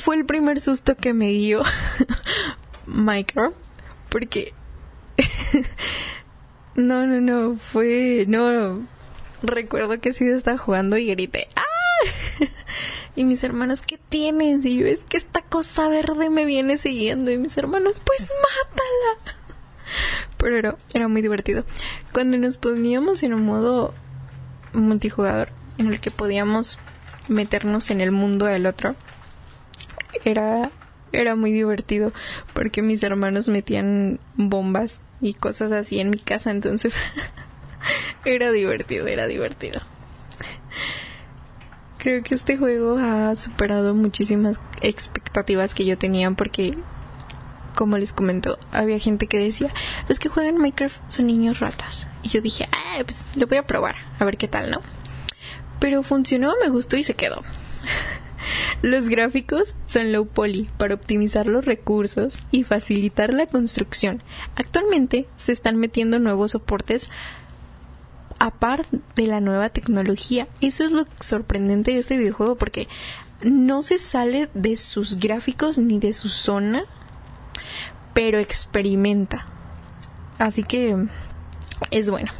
Fue 0.06 0.14
el 0.14 0.24
primer 0.24 0.60
susto 0.60 0.94
que 0.94 1.12
me 1.12 1.30
dio 1.30 1.64
Micro 2.86 3.52
porque 4.08 4.54
no, 6.76 7.08
no, 7.08 7.20
no, 7.20 7.56
fue 7.58 8.24
no 8.28 8.86
recuerdo 9.42 10.00
que 10.00 10.12
sí 10.12 10.24
estaba 10.28 10.58
jugando 10.58 10.96
y 10.96 11.06
grité 11.06 11.48
¡Ah! 11.56 11.64
y 13.16 13.24
mis 13.24 13.42
hermanos, 13.42 13.82
¿qué 13.82 13.98
tienes? 13.98 14.64
Y 14.64 14.76
yo, 14.76 14.86
es 14.86 15.00
que 15.00 15.16
esta 15.16 15.42
cosa 15.42 15.88
verde 15.88 16.30
me 16.30 16.44
viene 16.44 16.76
siguiendo. 16.76 17.32
Y 17.32 17.38
mis 17.38 17.58
hermanos, 17.58 17.96
pues 18.04 18.20
mátala. 18.20 19.34
Pero 20.36 20.56
era, 20.56 20.76
era 20.94 21.08
muy 21.08 21.20
divertido. 21.20 21.64
Cuando 22.12 22.38
nos 22.38 22.58
poníamos 22.58 23.24
en 23.24 23.34
un 23.34 23.44
modo 23.44 23.92
multijugador, 24.72 25.48
en 25.78 25.88
el 25.88 25.98
que 25.98 26.12
podíamos 26.12 26.78
meternos 27.26 27.90
en 27.90 28.00
el 28.00 28.12
mundo 28.12 28.46
del 28.46 28.66
otro, 28.66 28.94
era, 30.24 30.70
era 31.12 31.36
muy 31.36 31.52
divertido 31.52 32.12
porque 32.52 32.82
mis 32.82 33.02
hermanos 33.02 33.48
metían 33.48 34.20
bombas 34.36 35.00
y 35.20 35.34
cosas 35.34 35.72
así 35.72 36.00
en 36.00 36.10
mi 36.10 36.18
casa, 36.18 36.50
entonces 36.50 36.94
era 38.24 38.50
divertido, 38.50 39.06
era 39.06 39.26
divertido. 39.26 39.80
Creo 41.98 42.22
que 42.22 42.34
este 42.34 42.56
juego 42.56 42.98
ha 42.98 43.34
superado 43.34 43.94
muchísimas 43.94 44.60
expectativas 44.80 45.74
que 45.74 45.84
yo 45.84 45.98
tenía 45.98 46.30
porque 46.30 46.76
como 47.76 47.98
les 47.98 48.12
comento, 48.12 48.58
había 48.72 48.98
gente 48.98 49.28
que 49.28 49.38
decía, 49.38 49.72
los 50.08 50.18
que 50.18 50.28
juegan 50.28 50.56
Minecraft 50.56 50.98
son 51.08 51.26
niños 51.28 51.60
ratas. 51.60 52.08
Y 52.22 52.30
yo 52.30 52.40
dije, 52.40 52.66
ah, 52.72 52.98
pues 53.04 53.24
lo 53.36 53.46
voy 53.46 53.58
a 53.58 53.66
probar, 53.66 53.94
a 54.18 54.24
ver 54.24 54.36
qué 54.36 54.48
tal, 54.48 54.70
¿no? 54.70 54.80
Pero 55.78 56.02
funcionó, 56.02 56.54
me 56.60 56.70
gustó 56.70 56.96
y 56.96 57.04
se 57.04 57.14
quedó. 57.14 57.42
Los 58.82 59.08
gráficos 59.08 59.74
son 59.86 60.12
low 60.12 60.26
poly 60.26 60.68
para 60.76 60.94
optimizar 60.94 61.46
los 61.46 61.64
recursos 61.64 62.42
y 62.50 62.64
facilitar 62.64 63.32
la 63.32 63.46
construcción. 63.46 64.22
Actualmente 64.54 65.26
se 65.36 65.52
están 65.52 65.76
metiendo 65.76 66.18
nuevos 66.18 66.52
soportes 66.52 67.08
a 68.38 68.50
par 68.50 68.84
de 69.14 69.26
la 69.26 69.40
nueva 69.40 69.70
tecnología. 69.70 70.46
Eso 70.60 70.84
es 70.84 70.92
lo 70.92 71.06
sorprendente 71.20 71.92
de 71.92 71.98
este 71.98 72.16
videojuego 72.16 72.56
porque 72.56 72.86
no 73.42 73.82
se 73.82 73.98
sale 73.98 74.48
de 74.54 74.76
sus 74.76 75.18
gráficos 75.18 75.78
ni 75.78 75.98
de 75.98 76.12
su 76.12 76.28
zona 76.28 76.84
pero 78.16 78.38
experimenta. 78.38 79.44
Así 80.38 80.62
que 80.62 80.96
es 81.90 82.08
bueno. 82.08 82.32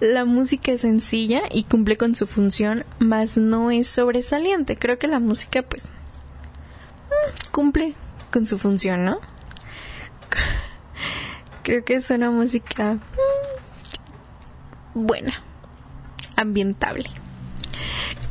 La 0.00 0.24
música 0.24 0.72
es 0.72 0.80
sencilla 0.82 1.42
y 1.50 1.64
cumple 1.64 1.96
con 1.96 2.14
su 2.14 2.26
función, 2.26 2.84
mas 2.98 3.36
no 3.36 3.70
es 3.70 3.88
sobresaliente. 3.88 4.76
Creo 4.76 4.98
que 4.98 5.08
la 5.08 5.20
música, 5.20 5.62
pues, 5.62 5.86
mm, 5.86 7.50
cumple 7.50 7.94
con 8.30 8.46
su 8.46 8.58
función, 8.58 9.04
¿no? 9.04 9.20
Creo 11.62 11.84
que 11.84 11.94
es 11.94 12.10
una 12.10 12.30
música 12.30 12.94
mm, 14.94 15.06
buena, 15.06 15.42
ambientable. 16.36 17.10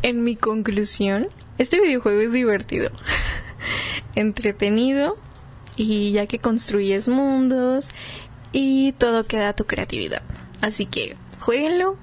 En 0.01 0.23
mi 0.23 0.35
conclusión, 0.35 1.27
este 1.57 1.79
videojuego 1.81 2.21
es 2.21 2.31
divertido, 2.31 2.89
entretenido 4.15 5.17
y 5.75 6.11
ya 6.11 6.25
que 6.25 6.39
construyes 6.39 7.07
mundos 7.07 7.89
y 8.51 8.93
todo 8.93 9.25
queda 9.25 9.49
a 9.49 9.55
tu 9.55 9.65
creatividad. 9.65 10.21
Así 10.61 10.85
que 10.85 11.15
jueguenlo, 11.39 11.97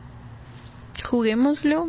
juguémoslo, 1.04 1.88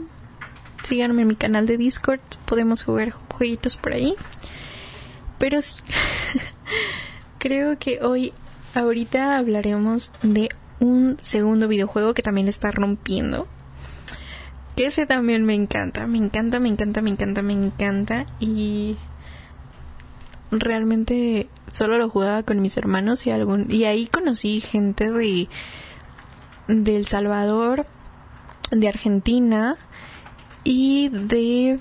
síganme 0.83 1.21
en 1.21 1.27
mi 1.27 1.35
canal 1.35 1.65
de 1.65 1.77
Discord, 1.77 2.19
podemos 2.45 2.83
jugar 2.83 3.11
jueguitos 3.11 3.77
por 3.77 3.93
ahí. 3.93 4.15
Pero 5.37 5.61
sí, 5.61 5.75
creo 7.39 7.77
que 7.77 7.99
hoy, 8.01 8.33
ahorita 8.73 9.37
hablaremos 9.37 10.11
de 10.23 10.49
un 10.79 11.17
segundo 11.21 11.67
videojuego 11.67 12.13
que 12.13 12.23
también 12.23 12.47
está 12.47 12.71
rompiendo. 12.71 13.47
Que 14.75 14.87
ese 14.87 15.05
también 15.05 15.43
me 15.43 15.55
encanta, 15.55 16.05
me 16.05 16.17
encanta, 16.17 16.59
me 16.59 16.69
encanta, 16.69 17.01
me 17.01 17.09
encanta, 17.09 17.41
me 17.41 17.53
encanta. 17.53 18.25
Y 18.39 18.97
realmente 20.51 21.49
solo 21.73 21.97
lo 21.97 22.09
jugaba 22.09 22.43
con 22.43 22.61
mis 22.61 22.77
hermanos 22.77 23.25
y 23.27 23.31
algún 23.31 23.69
y 23.69 23.83
ahí 23.83 24.07
conocí 24.07 24.61
gente 24.61 25.11
de 25.11 25.49
de 26.67 26.95
El 26.95 27.07
Salvador, 27.07 27.85
de 28.71 28.87
Argentina 28.87 29.77
y 30.63 31.09
de 31.09 31.79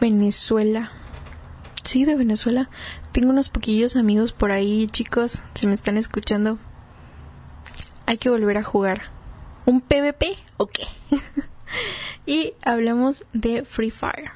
Venezuela. 0.00 0.92
Sí, 1.84 2.04
de 2.04 2.14
Venezuela. 2.14 2.68
Tengo 3.12 3.30
unos 3.30 3.48
poquillos 3.48 3.96
amigos 3.96 4.32
por 4.32 4.50
ahí, 4.50 4.86
chicos, 4.88 5.42
si 5.54 5.66
me 5.66 5.74
están 5.74 5.96
escuchando. 5.96 6.58
Hay 8.06 8.18
que 8.18 8.30
volver 8.30 8.58
a 8.58 8.62
jugar. 8.62 9.02
¿Un 9.64 9.80
PvP 9.80 10.36
o 10.56 10.66
qué? 10.66 10.86
y 12.26 12.54
hablamos 12.62 13.24
de 13.32 13.64
Free 13.64 13.90
Fire. 13.90 14.32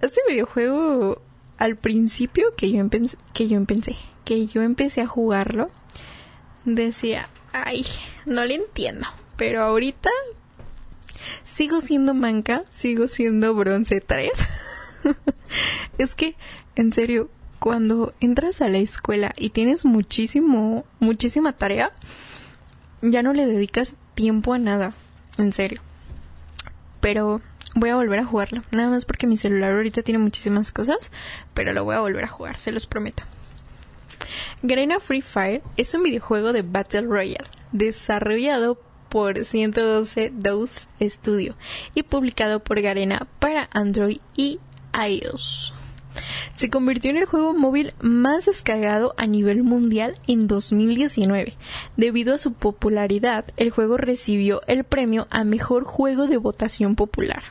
Este 0.00 0.20
videojuego 0.28 1.20
al 1.58 1.76
principio 1.76 2.54
que 2.56 2.70
yo, 2.72 2.84
que 3.32 3.48
yo 3.48 3.56
empecé, 3.56 3.96
que 4.24 4.46
yo 4.46 4.62
empecé 4.62 5.00
a 5.00 5.06
jugarlo, 5.06 5.68
decía, 6.64 7.28
ay, 7.52 7.84
no 8.26 8.44
le 8.44 8.54
entiendo, 8.54 9.06
pero 9.36 9.62
ahorita 9.62 10.10
sigo 11.44 11.80
siendo 11.80 12.14
manca, 12.14 12.64
sigo 12.70 13.08
siendo 13.08 13.54
bronce 13.54 14.00
3. 14.00 14.30
es 15.98 16.14
que, 16.14 16.36
en 16.76 16.92
serio, 16.92 17.30
cuando 17.58 18.14
entras 18.20 18.60
a 18.60 18.68
la 18.68 18.78
escuela 18.78 19.32
y 19.36 19.50
tienes 19.50 19.84
muchísimo, 19.84 20.84
muchísima 21.00 21.52
tarea, 21.52 21.92
ya 23.02 23.22
no 23.22 23.32
le 23.32 23.46
dedicas 23.46 23.96
tiempo 24.14 24.54
a 24.54 24.58
nada, 24.58 24.92
en 25.38 25.52
serio. 25.52 25.80
Pero 27.00 27.40
voy 27.74 27.90
a 27.90 27.96
volver 27.96 28.20
a 28.20 28.24
jugarlo, 28.24 28.62
nada 28.70 28.90
más 28.90 29.04
porque 29.04 29.26
mi 29.26 29.36
celular 29.36 29.72
ahorita 29.72 30.02
tiene 30.02 30.18
muchísimas 30.18 30.72
cosas, 30.72 31.10
pero 31.54 31.72
lo 31.72 31.84
voy 31.84 31.96
a 31.96 32.00
volver 32.00 32.24
a 32.24 32.28
jugar, 32.28 32.58
se 32.58 32.72
los 32.72 32.86
prometo. 32.86 33.24
Garena 34.66 34.98
Free 34.98 35.20
Fire 35.20 35.60
es 35.76 35.92
un 35.92 36.04
videojuego 36.04 36.54
de 36.54 36.62
Battle 36.62 37.02
Royale 37.02 37.50
desarrollado 37.72 38.80
por 39.10 39.44
112 39.44 40.32
Dose 40.34 40.88
Studio 41.02 41.54
y 41.94 42.02
publicado 42.02 42.60
por 42.60 42.80
Garena 42.80 43.28
para 43.40 43.68
Android 43.74 44.20
y 44.38 44.60
iOS. 44.94 45.74
Se 46.56 46.70
convirtió 46.70 47.10
en 47.10 47.18
el 47.18 47.26
juego 47.26 47.52
móvil 47.52 47.92
más 48.00 48.46
descargado 48.46 49.12
a 49.18 49.26
nivel 49.26 49.64
mundial 49.64 50.18
en 50.26 50.46
2019. 50.46 51.52
Debido 51.98 52.32
a 52.32 52.38
su 52.38 52.54
popularidad, 52.54 53.44
el 53.58 53.68
juego 53.68 53.98
recibió 53.98 54.62
el 54.66 54.84
premio 54.84 55.26
a 55.28 55.44
mejor 55.44 55.84
juego 55.84 56.26
de 56.26 56.38
votación 56.38 56.94
popular 56.94 57.42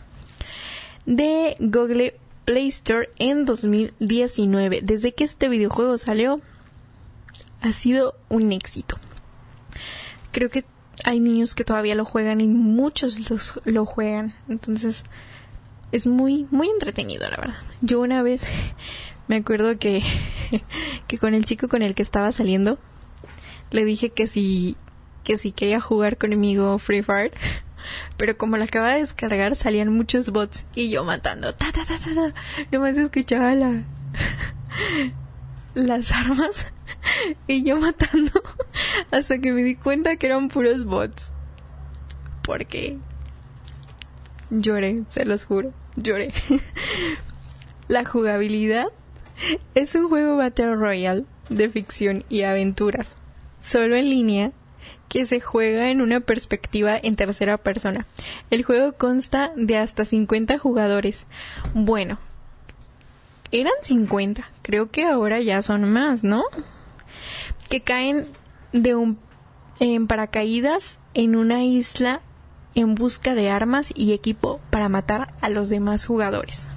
de 1.06 1.58
Google 1.60 2.16
Play 2.46 2.70
Store 2.70 3.10
en 3.20 3.46
2019. 3.46 4.82
Desde 4.82 5.14
que 5.14 5.26
este 5.26 5.48
videojuego 5.48 6.00
salió, 6.00 6.42
ha 7.64 7.72
sido 7.72 8.16
un 8.30 8.52
éxito. 8.52 9.00
Creo 10.32 10.50
que 10.50 10.66
hay 11.06 11.20
niños 11.20 11.56
que 11.56 11.64
todavía 11.64 11.96
lo 11.96 12.06
juegan 12.06 12.42
y 12.42 12.48
muchos 12.48 13.30
los, 13.30 13.60
lo 13.64 13.86
juegan. 13.86 14.36
Entonces 14.50 15.04
es 15.92 16.06
muy, 16.06 16.46
muy 16.52 16.68
entretenido, 16.68 17.30
la 17.30 17.38
verdad. 17.38 17.56
Yo 17.82 18.02
una 18.02 18.22
vez 18.22 18.46
me 19.28 19.38
acuerdo 19.38 19.80
que, 19.80 20.04
que 21.08 21.18
con 21.18 21.34
el 21.34 21.46
chico 21.46 21.70
con 21.70 21.82
el 21.82 21.96
que 21.96 22.04
estaba 22.04 22.32
saliendo, 22.32 22.78
le 23.72 23.86
dije 23.86 24.10
que 24.10 24.28
si, 24.28 24.76
que 25.24 25.38
si 25.38 25.52
quería 25.52 25.80
jugar 25.80 26.18
conmigo 26.18 26.78
Free 26.80 27.02
Fire. 27.02 27.32
Pero 28.18 28.38
como 28.38 28.58
la 28.58 28.66
acaba 28.66 28.92
de 28.92 29.00
descargar, 29.00 29.56
salían 29.56 29.90
muchos 29.90 30.32
bots 30.32 30.66
y 30.76 30.90
yo 30.90 31.04
matando. 31.06 31.54
Ta, 31.56 31.72
ta, 31.72 31.86
ta, 31.86 31.98
ta, 31.98 32.14
ta. 32.14 32.34
Nomás 32.72 32.98
escuchaba 32.98 33.56
la, 33.56 33.84
las 35.74 36.12
armas 36.12 36.66
y 37.48 37.64
yo 37.64 37.78
matando 37.78 38.32
hasta 39.12 39.40
que 39.40 39.52
me 39.52 39.64
di 39.64 39.76
cuenta 39.76 40.16
que 40.16 40.28
eran 40.28 40.50
puros 40.50 40.86
bots. 40.86 41.34
Porque 42.44 42.98
lloré, 44.50 45.04
se 45.10 45.26
los 45.26 45.46
juro, 45.46 45.74
lloré. 45.96 46.34
La 47.88 48.06
jugabilidad 48.06 48.88
es 49.76 49.96
un 49.96 50.08
juego 50.08 50.38
Battle 50.38 50.76
Royale 50.76 51.26
de 51.50 51.70
ficción 51.70 52.24
y 52.30 52.44
aventuras, 52.44 53.18
solo 53.62 53.96
en 53.96 54.10
línea, 54.10 54.52
que 55.10 55.26
se 55.26 55.40
juega 55.40 55.90
en 55.90 56.02
una 56.02 56.22
perspectiva 56.22 56.98
en 57.02 57.16
tercera 57.16 57.58
persona. 57.58 58.08
El 58.50 58.64
juego 58.64 58.94
consta 58.94 59.52
de 59.56 59.78
hasta 59.78 60.06
50 60.06 60.58
jugadores. 60.58 61.28
Bueno, 61.74 62.18
eran 63.54 63.74
50, 63.84 64.50
creo 64.64 64.90
que 64.90 65.06
ahora 65.06 65.40
ya 65.40 65.62
son 65.62 65.90
más, 65.92 66.24
¿no? 66.24 66.44
Que 67.70 67.82
caen 67.82 68.26
de 68.72 68.96
un 68.96 69.20
en 69.80 70.08
paracaídas 70.08 71.00
en 71.14 71.36
una 71.36 71.64
isla 71.64 72.22
en 72.76 72.96
busca 72.96 73.36
de 73.36 73.50
armas 73.50 73.94
y 73.96 74.14
equipo 74.14 74.60
para 74.70 74.90
matar 74.90 75.34
a 75.42 75.50
los 75.50 75.70
demás 75.70 76.06
jugadores. 76.06 76.68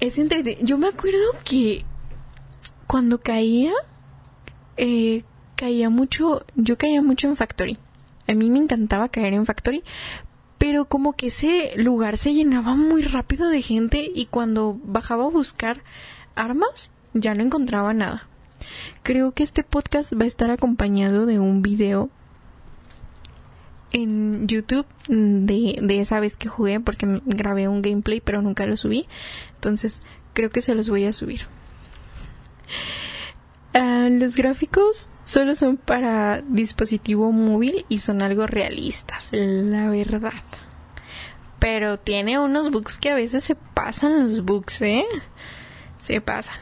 Es 0.00 0.20
Yo 0.62 0.78
me 0.78 0.88
acuerdo 0.88 1.20
que 1.44 1.84
cuando 2.88 3.20
caía, 3.20 3.72
eh, 4.76 5.22
caía 5.54 5.90
mucho, 5.90 6.44
yo 6.56 6.76
caía 6.76 7.02
mucho 7.02 7.28
en 7.28 7.36
Factory. 7.36 7.78
A 8.26 8.34
mí 8.34 8.50
me 8.50 8.58
encantaba 8.58 9.08
caer 9.08 9.34
en 9.34 9.46
Factory, 9.46 9.84
pero 10.62 10.84
como 10.84 11.14
que 11.14 11.26
ese 11.26 11.72
lugar 11.74 12.16
se 12.16 12.34
llenaba 12.34 12.76
muy 12.76 13.02
rápido 13.02 13.48
de 13.48 13.62
gente 13.62 14.08
y 14.14 14.26
cuando 14.26 14.78
bajaba 14.84 15.24
a 15.24 15.28
buscar 15.28 15.82
armas 16.36 16.92
ya 17.14 17.34
no 17.34 17.42
encontraba 17.42 17.92
nada. 17.94 18.28
Creo 19.02 19.32
que 19.32 19.42
este 19.42 19.64
podcast 19.64 20.12
va 20.12 20.22
a 20.22 20.28
estar 20.28 20.52
acompañado 20.52 21.26
de 21.26 21.40
un 21.40 21.62
video 21.62 22.10
en 23.90 24.46
YouTube 24.46 24.86
de, 25.08 25.80
de 25.82 25.98
esa 25.98 26.20
vez 26.20 26.36
que 26.36 26.48
jugué 26.48 26.78
porque 26.78 27.20
grabé 27.26 27.66
un 27.66 27.82
gameplay 27.82 28.20
pero 28.20 28.40
nunca 28.40 28.64
lo 28.64 28.76
subí. 28.76 29.08
Entonces 29.56 30.04
creo 30.32 30.50
que 30.50 30.62
se 30.62 30.76
los 30.76 30.88
voy 30.88 31.06
a 31.06 31.12
subir. 31.12 31.40
Ah, 33.74 34.08
los 34.10 34.36
gráficos 34.36 35.08
solo 35.24 35.54
son 35.54 35.78
para 35.78 36.42
dispositivo 36.42 37.32
móvil 37.32 37.86
y 37.88 38.00
son 38.00 38.20
algo 38.20 38.46
realistas, 38.46 39.30
la 39.32 39.88
verdad. 39.88 40.42
Pero 41.58 41.98
tiene 41.98 42.38
unos 42.38 42.70
bugs 42.70 42.98
que 42.98 43.10
a 43.10 43.14
veces 43.14 43.44
se 43.44 43.54
pasan 43.54 44.24
los 44.24 44.44
bugs, 44.44 44.82
¿eh? 44.82 45.04
Se 46.02 46.20
pasan. 46.20 46.56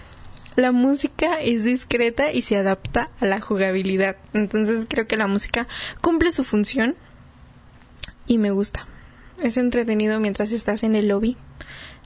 La 0.54 0.72
música 0.72 1.40
es 1.40 1.64
discreta 1.64 2.32
y 2.32 2.42
se 2.42 2.56
adapta 2.56 3.10
a 3.20 3.24
la 3.24 3.40
jugabilidad. 3.40 4.16
Entonces 4.32 4.86
creo 4.88 5.06
que 5.06 5.16
la 5.16 5.26
música 5.26 5.66
cumple 6.00 6.30
su 6.30 6.44
función 6.44 6.94
y 8.26 8.38
me 8.38 8.50
gusta. 8.50 8.86
Es 9.42 9.56
entretenido 9.56 10.20
mientras 10.20 10.52
estás 10.52 10.82
en 10.82 10.94
el 10.94 11.08
lobby. 11.08 11.36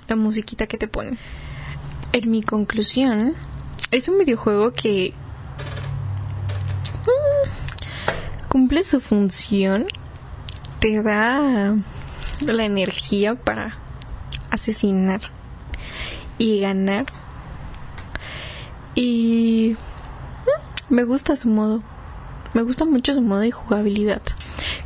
La 0.08 0.16
musiquita 0.16 0.66
que 0.66 0.78
te 0.78 0.88
ponen. 0.88 1.18
En 2.12 2.30
mi 2.30 2.42
conclusión, 2.42 3.34
es 3.96 4.08
un 4.08 4.18
videojuego 4.18 4.72
que 4.72 5.12
mm, 7.06 8.48
cumple 8.48 8.82
su 8.82 9.00
función, 9.00 9.86
te 10.80 11.00
da 11.00 11.76
la 12.40 12.64
energía 12.64 13.36
para 13.36 13.76
asesinar 14.50 15.20
y 16.38 16.60
ganar. 16.60 17.06
Y 18.96 19.76
mm, 20.88 20.94
me 20.94 21.04
gusta 21.04 21.36
su 21.36 21.48
modo. 21.48 21.82
Me 22.52 22.62
gusta 22.62 22.84
mucho 22.84 23.14
su 23.14 23.22
modo 23.22 23.40
de 23.40 23.52
jugabilidad. 23.52 24.22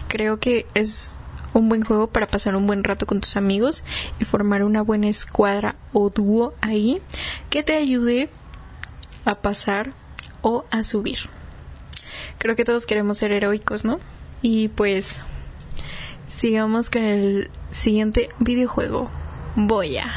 Creo 0.09 0.39
que 0.39 0.67
es 0.75 1.17
un 1.55 1.71
buen 1.71 1.83
juego 1.83 2.09
para 2.09 2.27
pasar 2.27 2.57
un 2.57 2.67
buen 2.67 2.85
rato 2.85 3.07
con 3.07 3.21
tus 3.23 3.37
amigos 3.37 3.85
y 4.19 4.25
formar 4.25 4.65
una 4.65 4.83
buena 4.83 5.09
escuadra 5.09 5.77
o 5.93 6.11
dúo 6.11 6.55
ahí 6.61 7.01
que 7.49 7.63
te 7.63 7.75
ayude 7.75 8.29
a 9.29 9.37
pasar 9.37 9.93
o 10.41 10.65
a 10.71 10.83
subir. 10.83 11.19
Creo 12.39 12.57
que 12.57 12.65
todos 12.65 12.87
queremos 12.87 13.19
ser 13.19 13.33
heroicos, 13.33 13.85
¿no? 13.85 14.01
Y 14.41 14.69
pues 14.69 15.21
sigamos 16.29 16.89
con 16.91 17.03
el 17.03 17.51
siguiente 17.71 18.31
videojuego, 18.39 19.11
Boya. 19.55 20.11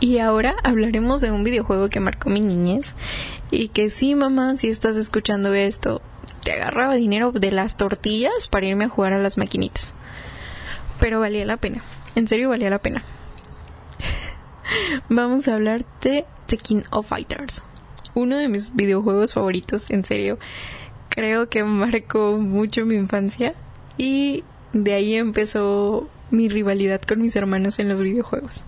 Y 0.00 0.18
ahora 0.18 0.56
hablaremos 0.64 1.20
de 1.20 1.30
un 1.30 1.44
videojuego 1.44 1.88
que 1.88 2.00
marcó 2.00 2.28
mi 2.28 2.40
niñez 2.40 2.94
y 3.50 3.68
que 3.68 3.90
sí, 3.90 4.14
mamá, 4.14 4.56
si 4.56 4.68
estás 4.68 4.96
escuchando 4.96 5.54
esto, 5.54 6.02
te 6.42 6.52
agarraba 6.52 6.94
dinero 6.94 7.32
de 7.32 7.50
las 7.52 7.76
tortillas 7.76 8.48
para 8.48 8.66
irme 8.66 8.84
a 8.84 8.88
jugar 8.88 9.12
a 9.12 9.18
las 9.18 9.38
maquinitas. 9.38 9.94
Pero 10.98 11.20
valía 11.20 11.46
la 11.46 11.56
pena, 11.56 11.82
en 12.16 12.26
serio 12.26 12.48
valía 12.48 12.70
la 12.70 12.78
pena. 12.78 13.02
Vamos 15.08 15.46
a 15.46 15.54
hablar 15.54 15.84
de 16.00 16.24
The 16.46 16.56
King 16.56 16.82
of 16.90 17.08
Fighters 17.08 17.62
uno 18.18 18.36
de 18.36 18.48
mis 18.48 18.74
videojuegos 18.74 19.34
favoritos, 19.34 19.90
en 19.90 20.04
serio. 20.04 20.38
Creo 21.08 21.48
que 21.48 21.62
marcó 21.64 22.38
mucho 22.38 22.84
mi 22.84 22.96
infancia 22.96 23.54
y 23.96 24.44
de 24.72 24.94
ahí 24.94 25.14
empezó 25.14 26.08
mi 26.30 26.48
rivalidad 26.48 27.00
con 27.00 27.20
mis 27.20 27.36
hermanos 27.36 27.78
en 27.78 27.88
los 27.88 28.02
videojuegos. 28.02 28.62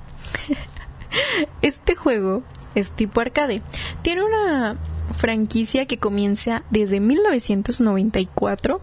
este 1.63 1.97
juego 1.97 2.43
es 2.75 2.91
tipo 2.91 3.21
arcade. 3.21 3.63
Tiene 4.03 4.23
una 4.23 4.79
franquicia 5.17 5.87
que 5.87 5.99
comienza 5.99 6.63
desde 6.71 7.01
1994 7.01 8.81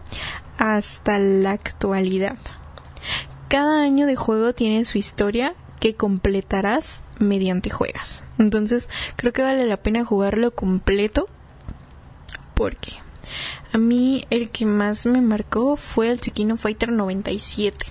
hasta 0.58 1.18
la 1.18 1.52
actualidad. 1.52 2.36
Cada 3.48 3.80
año 3.80 4.06
de 4.06 4.16
juego 4.16 4.52
tiene 4.52 4.84
su 4.84 4.98
historia 4.98 5.54
que 5.80 5.94
completarás 5.94 7.02
mediante 7.18 7.70
juegas. 7.70 8.24
Entonces 8.38 8.88
creo 9.16 9.32
que 9.32 9.42
vale 9.42 9.66
la 9.66 9.78
pena 9.78 10.04
jugarlo 10.04 10.50
completo 10.52 11.28
porque 12.54 12.94
a 13.72 13.78
mí 13.78 14.24
el 14.30 14.50
que 14.50 14.66
más 14.66 15.06
me 15.06 15.20
marcó 15.20 15.76
fue 15.76 16.10
el 16.10 16.20
Chiquino 16.20 16.56
Fighter 16.56 16.90
97. 16.90 17.86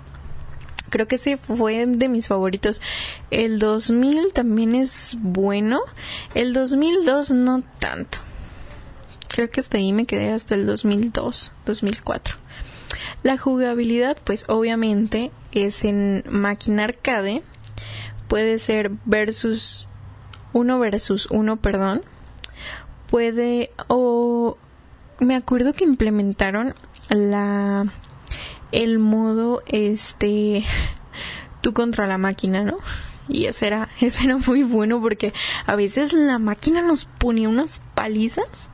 Creo 0.89 1.08
que 1.08 1.15
ese 1.15 1.38
fue 1.38 1.86
de 1.86 2.08
mis 2.08 2.28
favoritos. 2.28 2.82
El 3.30 3.60
2000 3.60 4.34
también 4.34 4.73
es 4.73 5.17
bueno. 5.19 5.82
El 6.34 6.54
2002 6.54 7.32
no 7.32 7.63
tanto. 7.80 8.19
Creo 9.28 9.50
que 9.50 9.60
hasta 9.60 9.78
ahí 9.78 9.91
me 9.91 10.06
quedé 10.06 10.32
hasta 10.32 10.56
el 10.56 10.65
2002, 10.65 11.52
2004. 11.65 12.38
La 13.23 13.38
jugabilidad, 13.38 14.17
pues 14.23 14.45
obviamente 14.47 15.32
es 15.52 15.84
en 15.84 16.23
máquina 16.30 16.86
arcade. 16.86 17.43
Puede 18.28 18.60
ser 18.60 18.92
versus 19.06 19.90
uno 20.54 20.80
versus 20.80 21.28
uno, 21.30 21.58
perdón. 21.58 22.02
Puede 23.10 23.72
o 23.88 24.58
me 25.20 25.36
acuerdo 25.36 25.74
que 25.74 25.84
implementaron 25.84 26.76
la 27.10 27.86
el 28.72 29.00
modo 29.00 29.63
este 29.68 30.63
tú 31.62 31.74
contra 31.74 32.08
la 32.08 32.18
máquina, 32.18 32.63
¿no? 32.63 32.78
Y 33.30 33.46
ese 33.46 33.68
era, 33.68 33.90
ese 34.02 34.26
era 34.26 34.38
muy 34.38 34.63
bueno 34.63 35.02
porque 35.02 35.34
a 35.66 35.76
veces 35.76 36.13
la 36.13 36.40
máquina 36.40 36.82
nos 36.82 37.06
ponía 37.06 37.50
unas 37.50 37.82
palizas, 37.96 38.70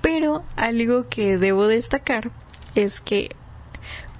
pero 0.00 0.44
algo 0.56 1.08
que 1.08 1.38
debo 1.38 1.66
destacar 1.66 2.30
es 2.74 3.00
que 3.00 3.34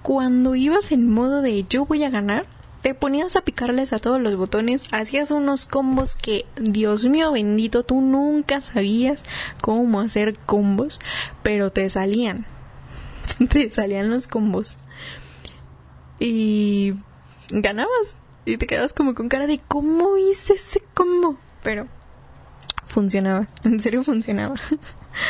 cuando 0.02 0.54
ibas 0.54 0.92
en 0.92 1.10
modo 1.10 1.42
de 1.42 1.64
yo 1.68 1.84
voy 1.84 2.04
a 2.04 2.10
ganar, 2.10 2.46
te 2.86 2.94
ponías 2.94 3.34
a 3.34 3.40
picarles 3.40 3.92
a 3.92 3.98
todos 3.98 4.20
los 4.20 4.36
botones, 4.36 4.86
hacías 4.92 5.32
unos 5.32 5.66
combos 5.66 6.14
que, 6.14 6.46
Dios 6.54 7.06
mío 7.06 7.32
bendito, 7.32 7.82
tú 7.82 8.00
nunca 8.00 8.60
sabías 8.60 9.24
cómo 9.60 9.98
hacer 9.98 10.38
combos, 10.46 11.00
pero 11.42 11.70
te 11.70 11.90
salían. 11.90 12.46
te 13.50 13.68
salían 13.70 14.08
los 14.08 14.28
combos. 14.28 14.76
Y 16.20 16.94
ganabas. 17.50 18.18
Y 18.44 18.56
te 18.56 18.68
quedabas 18.68 18.92
como 18.92 19.16
con 19.16 19.28
cara 19.28 19.48
de 19.48 19.58
¿cómo 19.66 20.16
hice 20.16 20.52
ese 20.52 20.80
combo? 20.94 21.36
Pero 21.64 21.88
funcionaba, 22.86 23.48
en 23.64 23.80
serio 23.80 24.04
funcionaba. 24.04 24.54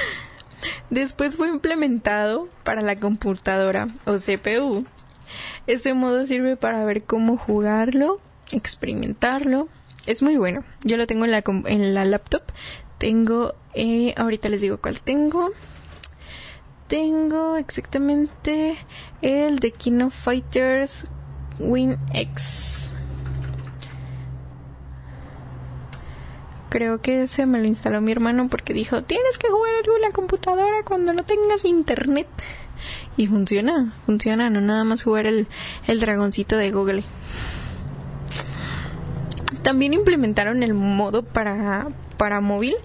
Después 0.91 1.37
fue 1.37 1.49
implementado 1.49 2.51
para 2.65 2.83
la 2.83 2.97
computadora 2.97 3.89
o 4.05 4.17
CPU. 4.17 4.85
Este 5.67 5.95
modo 5.95 6.27
sirve 6.27 6.57
para 6.57 6.85
ver 6.85 7.05
cómo 7.05 7.37
jugarlo, 7.37 8.21
experimentarlo. 8.53 9.69
Es 10.07 10.23
muy 10.23 10.37
bueno. 10.37 10.65
Yo 10.83 10.97
lo 10.97 11.07
tengo 11.07 11.25
en 11.25 11.95
la, 11.95 12.05
laptop. 12.05 12.43
Tengo, 12.99 13.55
eh, 13.75 14.15
ahorita 14.17 14.49
les 14.49 14.61
digo 14.61 14.79
cuál 14.79 15.01
tengo. 15.01 15.51
Tengo 16.89 17.57
exactamente 17.57 18.79
el 19.21 19.59
de 19.59 19.73
Kino 19.73 20.11
Fighters 20.11 21.09
Win 21.59 21.99
X. 22.15 22.93
Creo 26.69 27.01
que 27.01 27.23
ese 27.23 27.47
me 27.47 27.59
lo 27.59 27.67
instaló 27.67 28.01
mi 28.01 28.13
hermano 28.13 28.49
porque 28.49 28.73
dijo, 28.73 29.03
tienes 29.03 29.39
que 29.39 29.49
jugar 29.49 29.73
en 29.97 30.03
la 30.03 30.11
computadora 30.11 30.83
cuando 30.85 31.13
no 31.13 31.25
tengas 31.25 31.65
internet. 31.65 32.27
Y 33.17 33.27
funciona, 33.27 33.93
funciona, 34.05 34.51
no 34.51 34.61
nada 34.61 34.85
más 34.85 35.03
jugar 35.03 35.27
el, 35.27 35.47
el 35.87 36.01
dragoncito 36.01 36.57
de 36.57 36.71
Google. 36.71 37.05
También 39.63 39.95
implementaron 39.95 40.63
el 40.63 40.75
modo 40.75 41.23
para, 41.23 41.89
para 42.19 42.41
móvil. 42.41 42.77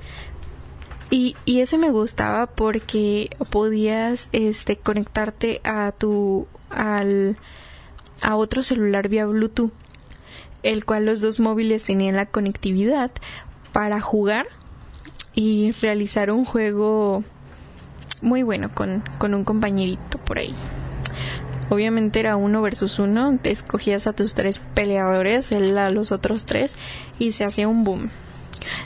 Y, 1.10 1.36
y 1.44 1.60
ese 1.60 1.78
me 1.78 1.92
gustaba 1.92 2.48
porque 2.48 3.30
podías 3.50 4.30
este, 4.32 4.78
conectarte 4.78 5.60
a 5.66 5.92
tu 5.92 6.48
al, 6.70 7.36
a 8.22 8.36
otro 8.36 8.64
celular 8.64 9.10
vía 9.10 9.26
Bluetooth, 9.26 9.74
el 10.64 10.86
cual 10.86 11.06
los 11.06 11.20
dos 11.22 11.40
móviles 11.40 11.84
tenían 11.84 12.16
la 12.16 12.28
conectividad 12.28 13.12
para 13.74 14.00
jugar 14.00 14.48
y 15.34 15.72
realizar 15.74 16.32
un 16.32 16.46
juego 16.46 17.24
muy 18.22 18.44
bueno 18.44 18.70
con, 18.74 19.04
con 19.18 19.34
un 19.34 19.44
compañerito 19.44 20.18
por 20.20 20.40
ahí. 20.40 20.56
Obviamente 21.70 22.20
era 22.20 22.36
uno 22.36 22.62
versus 22.62 23.00
uno, 23.00 23.38
te 23.42 23.50
escogías 23.50 24.06
a 24.06 24.14
tus 24.14 24.36
tres 24.36 24.60
peleadores, 24.60 25.54
él 25.54 25.78
a 25.78 25.90
los 25.90 26.12
otros 26.12 26.46
tres, 26.46 26.76
y 27.18 27.32
se 27.32 27.46
hacía 27.46 27.68
un 27.70 27.86
boom. 27.86 28.10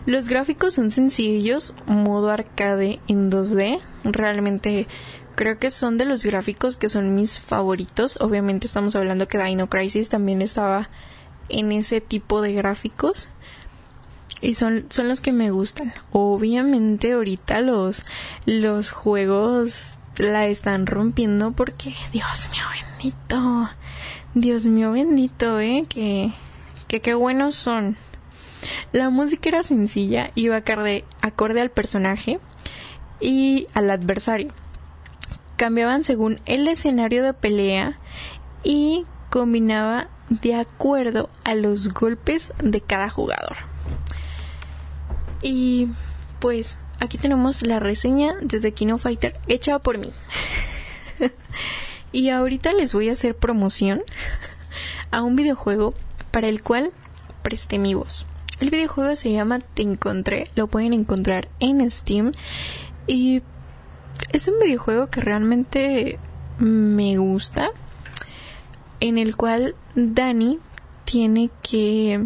Los 0.05 0.29
gráficos 0.29 0.75
son 0.75 0.91
sencillos, 0.91 1.73
modo 1.87 2.29
arcade 2.29 2.99
en 3.07 3.31
2D, 3.31 3.79
realmente 4.03 4.87
creo 5.35 5.57
que 5.57 5.71
son 5.71 5.97
de 5.97 6.05
los 6.05 6.23
gráficos 6.25 6.77
que 6.77 6.89
son 6.89 7.15
mis 7.15 7.39
favoritos. 7.39 8.21
Obviamente 8.21 8.67
estamos 8.67 8.95
hablando 8.95 9.27
que 9.27 9.37
Dino 9.37 9.67
Crisis 9.67 10.09
también 10.09 10.41
estaba 10.41 10.89
en 11.49 11.71
ese 11.71 12.01
tipo 12.01 12.41
de 12.41 12.53
gráficos 12.53 13.29
y 14.45 14.53
son, 14.53 14.85
son 14.89 15.09
los 15.09 15.21
que 15.21 15.31
me 15.31 15.49
gustan. 15.49 15.93
Obviamente 16.11 17.13
ahorita 17.13 17.61
los, 17.61 18.03
los 18.45 18.91
juegos 18.91 19.97
la 20.17 20.45
están 20.45 20.85
rompiendo 20.85 21.51
porque, 21.51 21.95
Dios 22.13 22.49
mío 22.51 22.63
bendito, 22.71 23.69
Dios 24.35 24.65
mío 24.67 24.91
bendito, 24.91 25.59
eh, 25.59 25.85
que, 25.89 26.31
que 26.87 27.01
qué 27.01 27.15
buenos 27.15 27.55
son. 27.55 27.97
La 28.91 29.09
música 29.09 29.49
era 29.49 29.63
sencilla, 29.63 30.31
iba 30.35 30.57
acorde, 30.57 31.05
acorde 31.21 31.61
al 31.61 31.71
personaje 31.71 32.39
y 33.19 33.65
al 33.73 33.89
adversario. 33.89 34.53
Cambiaban 35.55 36.03
según 36.03 36.39
el 36.45 36.67
escenario 36.67 37.23
de 37.23 37.33
pelea 37.33 37.97
y 38.63 39.05
combinaba 39.31 40.09
de 40.29 40.55
acuerdo 40.55 41.29
a 41.43 41.55
los 41.55 41.93
golpes 41.93 42.53
de 42.61 42.81
cada 42.81 43.09
jugador. 43.09 43.57
Y 45.45 45.89
pues 46.39 46.75
aquí 46.99 47.19
tenemos 47.19 47.61
la 47.61 47.79
reseña 47.79 48.33
desde 48.41 48.71
Kino 48.71 48.97
Fighter 48.97 49.39
hecha 49.47 49.77
por 49.77 49.99
mí. 49.99 50.11
y 52.11 52.29
ahorita 52.29 52.73
les 52.73 52.95
voy 52.95 53.09
a 53.09 53.11
hacer 53.11 53.35
promoción 53.35 54.01
a 55.11 55.21
un 55.21 55.35
videojuego 55.35 55.93
para 56.31 56.47
el 56.47 56.63
cual 56.63 56.91
presté 57.43 57.77
mi 57.77 57.93
voz. 57.93 58.25
El 58.59 58.71
videojuego 58.71 59.15
se 59.15 59.33
llama 59.33 59.59
Te 59.59 59.83
Encontré, 59.83 60.49
lo 60.55 60.65
pueden 60.65 60.93
encontrar 60.93 61.47
en 61.59 61.87
Steam 61.91 62.31
y 63.05 63.43
es 64.31 64.47
un 64.47 64.55
videojuego 64.59 65.11
que 65.11 65.21
realmente 65.21 66.17
me 66.57 67.17
gusta, 67.17 67.69
en 68.99 69.19
el 69.19 69.35
cual 69.35 69.75
Dani 69.93 70.57
tiene 71.03 71.51
que 71.61 72.25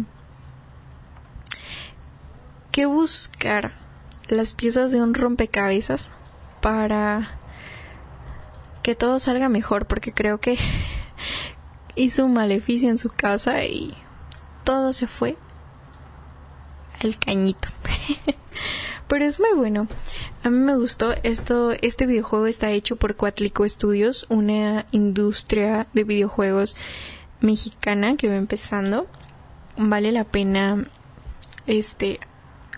que 2.70 2.86
buscar 2.86 3.72
las 4.28 4.54
piezas 4.54 4.92
de 4.92 5.02
un 5.02 5.14
rompecabezas 5.14 6.10
para 6.60 7.28
que 8.82 8.94
todo 8.94 9.18
salga 9.18 9.48
mejor 9.48 9.86
porque 9.86 10.12
creo 10.12 10.38
que 10.38 10.58
hizo 11.96 12.24
un 12.24 12.34
maleficio 12.34 12.88
en 12.88 12.98
su 12.98 13.10
casa 13.10 13.64
y 13.64 13.94
todo 14.64 14.92
se 14.92 15.06
fue 15.06 15.36
al 17.02 17.18
cañito. 17.18 17.68
Pero 19.08 19.24
es 19.24 19.40
muy 19.40 19.52
bueno. 19.56 19.88
A 20.44 20.50
mí 20.50 20.58
me 20.58 20.76
gustó 20.76 21.12
esto. 21.24 21.72
Este 21.72 22.06
videojuego 22.06 22.46
está 22.46 22.70
hecho 22.70 22.94
por 22.94 23.16
Cuatlico 23.16 23.68
Studios, 23.68 24.26
una 24.28 24.86
industria 24.92 25.88
de 25.92 26.04
videojuegos 26.04 26.76
mexicana 27.40 28.16
que 28.16 28.28
va 28.28 28.36
empezando. 28.36 29.08
Vale 29.76 30.12
la 30.12 30.24
pena 30.24 30.86
este 31.66 32.20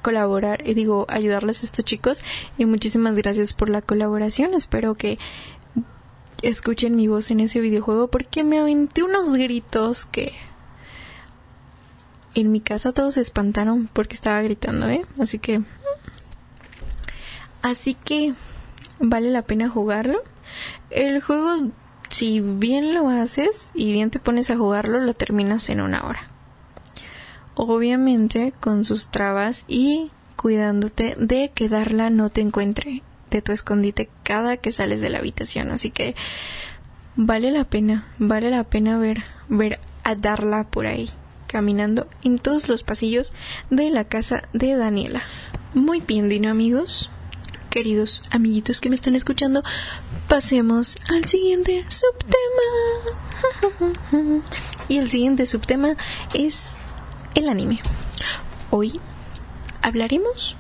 colaborar 0.02 0.68
y 0.68 0.74
digo 0.74 1.06
ayudarles 1.08 1.62
a 1.62 1.66
estos 1.66 1.84
chicos. 1.84 2.22
Y 2.58 2.66
muchísimas 2.66 3.16
gracias 3.16 3.52
por 3.52 3.70
la 3.70 3.80
colaboración. 3.80 4.54
Espero 4.54 4.94
que 4.94 5.18
escuchen 6.42 6.96
mi 6.96 7.08
voz 7.08 7.30
en 7.30 7.40
ese 7.40 7.60
videojuego 7.60 8.08
porque 8.08 8.44
me 8.44 8.58
aventé 8.58 9.02
unos 9.02 9.32
gritos 9.32 10.06
que 10.06 10.32
en 12.34 12.50
mi 12.50 12.60
casa 12.60 12.92
todos 12.92 13.14
se 13.14 13.20
espantaron 13.20 13.88
porque 13.92 14.14
estaba 14.14 14.42
gritando 14.42 14.88
eh 14.88 15.04
así 15.20 15.38
que 15.38 15.62
así 17.60 17.94
que 17.94 18.34
vale 18.98 19.30
la 19.30 19.42
pena 19.42 19.68
jugarlo. 19.68 20.22
El 20.90 21.22
juego 21.22 21.70
si 22.10 22.40
bien 22.40 22.92
lo 22.92 23.08
haces 23.08 23.70
y 23.74 23.92
bien 23.92 24.10
te 24.10 24.18
pones 24.18 24.50
a 24.50 24.56
jugarlo 24.56 24.98
lo 25.00 25.14
terminas 25.14 25.70
en 25.70 25.80
una 25.80 26.04
hora 26.04 26.31
obviamente 27.54 28.52
con 28.60 28.84
sus 28.84 29.08
trabas 29.08 29.64
y 29.68 30.10
cuidándote 30.36 31.14
de 31.18 31.50
que 31.54 31.68
Darla 31.68 32.10
no 32.10 32.28
te 32.28 32.40
encuentre 32.40 33.02
de 33.30 33.42
tu 33.42 33.52
escondite 33.52 34.08
cada 34.22 34.56
que 34.56 34.72
sales 34.72 35.00
de 35.00 35.10
la 35.10 35.18
habitación. 35.18 35.70
Así 35.70 35.90
que 35.90 36.14
vale 37.16 37.50
la 37.50 37.64
pena, 37.64 38.06
vale 38.18 38.50
la 38.50 38.64
pena 38.64 38.98
ver, 38.98 39.22
ver 39.48 39.78
a 40.04 40.14
Darla 40.14 40.64
por 40.64 40.86
ahí, 40.86 41.10
caminando 41.46 42.08
en 42.22 42.38
todos 42.38 42.68
los 42.68 42.82
pasillos 42.82 43.32
de 43.70 43.90
la 43.90 44.04
casa 44.04 44.48
de 44.52 44.76
Daniela. 44.76 45.22
Muy 45.74 46.00
bien, 46.00 46.28
Dino 46.28 46.50
amigos, 46.50 47.10
queridos 47.70 48.22
amiguitos 48.30 48.80
que 48.80 48.90
me 48.90 48.94
están 48.94 49.14
escuchando, 49.14 49.62
pasemos 50.28 50.98
al 51.08 51.24
siguiente 51.24 51.84
subtema. 51.88 52.32
y 54.88 54.98
el 54.98 55.10
siguiente 55.10 55.46
subtema 55.46 55.96
es 56.34 56.76
el 57.34 57.48
anime. 57.48 57.80
Hoy 58.70 59.00
hablaremos 59.82 60.56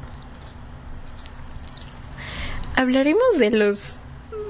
hablaremos 2.74 3.38
de 3.38 3.50
los 3.50 4.00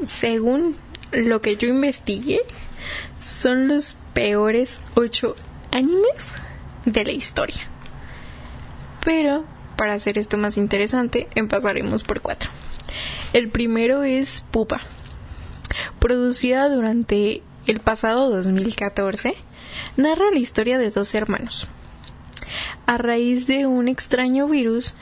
según 0.07 0.77
lo 1.11 1.41
que 1.43 1.57
yo 1.57 1.69
investigué 1.69 2.41
son 3.19 3.69
los 3.69 3.97
peores 4.15 4.81
ocho 4.95 5.35
animes 5.71 6.33
de 6.85 7.05
la 7.05 7.13
historia. 7.13 7.63
Pero 9.05 9.45
para 9.77 9.95
hacer 9.95 10.19
esto 10.19 10.39
más 10.39 10.57
interesante, 10.57 11.29
empezaremos 11.35 12.05
por 12.05 12.21
cuatro. 12.21 12.51
El 13.33 13.49
primero 13.49 14.03
es 14.03 14.43
Pupa. 14.51 14.81
Producida 15.99 16.69
durante 16.69 17.43
el 17.67 17.81
pasado 17.81 18.31
2014, 18.31 19.35
narra 19.97 20.31
la 20.31 20.39
historia 20.39 20.79
de 20.79 20.91
dos 20.91 21.15
hermanos. 21.15 21.69
A 22.87 22.99
raíz 22.99 23.47
de 23.47 23.67
un 23.67 23.89
extraño 23.89 24.49
virus, 24.49 24.95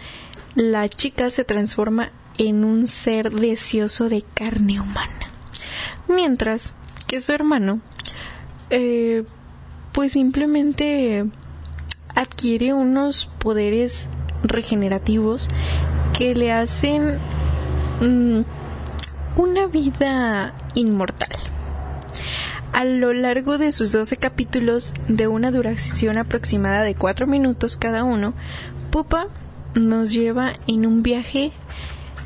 la 0.54 0.88
chica 0.88 1.30
se 1.30 1.44
transforma 1.44 2.10
en 2.38 2.64
un 2.64 2.86
ser 2.86 3.30
deseoso 3.30 4.08
de 4.08 4.22
carne 4.22 4.80
humana, 4.80 5.30
mientras 6.08 6.74
que 7.06 7.20
su 7.20 7.32
hermano, 7.32 7.80
eh, 8.70 9.24
pues 9.92 10.12
simplemente 10.12 11.26
adquiere 12.14 12.72
unos 12.72 13.26
poderes 13.26 14.08
regenerativos 14.42 15.48
que 16.16 16.34
le 16.34 16.52
hacen 16.52 17.18
mm, 18.00 18.42
una 19.36 19.66
vida 19.66 20.54
inmortal. 20.74 21.38
A 22.72 22.84
lo 22.84 23.12
largo 23.12 23.58
de 23.58 23.72
sus 23.72 23.92
12 23.92 24.16
capítulos, 24.16 24.94
de 25.08 25.26
una 25.26 25.50
duración 25.50 26.18
aproximada 26.18 26.82
de 26.82 26.94
4 26.94 27.26
minutos 27.26 27.76
cada 27.76 28.04
uno, 28.04 28.34
Pupa 28.90 29.26
nos 29.74 30.12
lleva 30.12 30.54
en 30.66 30.86
un 30.86 31.02
viaje 31.02 31.52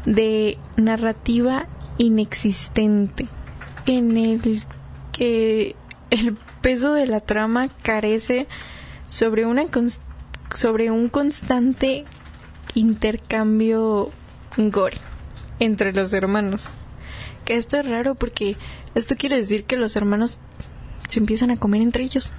de 0.06 0.58
narrativa 0.76 1.66
inexistente, 1.98 3.26
en 3.86 4.16
el 4.16 4.62
que 5.12 5.76
el 6.10 6.36
peso 6.60 6.92
de 6.92 7.06
la 7.06 7.20
trama 7.20 7.68
carece 7.82 8.46
sobre, 9.08 9.46
una 9.46 9.62
un 9.62 11.08
constante 11.08 12.04
intercambio 12.74 14.10
gore 14.56 14.98
entre 15.58 15.92
los 15.92 16.12
hermanos. 16.12 16.68
Que 17.44 17.56
esto 17.56 17.78
es 17.78 17.88
raro 17.88 18.14
porque 18.14 18.56
esto 18.94 19.16
quiere 19.16 19.36
decir 19.36 19.64
que 19.64 19.76
los 19.76 19.96
hermanos 19.96 20.38
se 21.08 21.20
empiezan 21.20 21.50
a 21.50 21.56
comer 21.56 21.82
entre 21.82 22.04
ellos. 22.04 22.32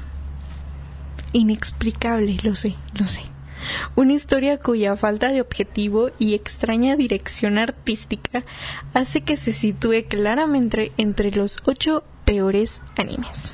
Inexplicable, 1.33 2.37
lo 2.43 2.55
sé, 2.55 2.75
lo 2.93 3.07
sé. 3.07 3.21
Una 3.95 4.13
historia 4.13 4.57
cuya 4.57 4.95
falta 4.95 5.31
de 5.31 5.41
objetivo 5.41 6.11
y 6.19 6.33
extraña 6.33 6.95
dirección 6.95 7.57
artística 7.57 8.43
hace 8.93 9.21
que 9.21 9.37
se 9.37 9.53
sitúe 9.53 10.05
claramente 10.07 10.91
entre 10.97 11.31
los 11.31 11.59
ocho 11.65 12.03
peores 12.25 12.81
animes. 12.97 13.53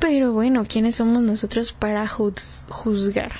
Pero 0.00 0.32
bueno, 0.32 0.64
¿quiénes 0.68 0.96
somos 0.96 1.22
nosotros 1.22 1.72
para 1.72 2.06
juzgar? 2.08 3.32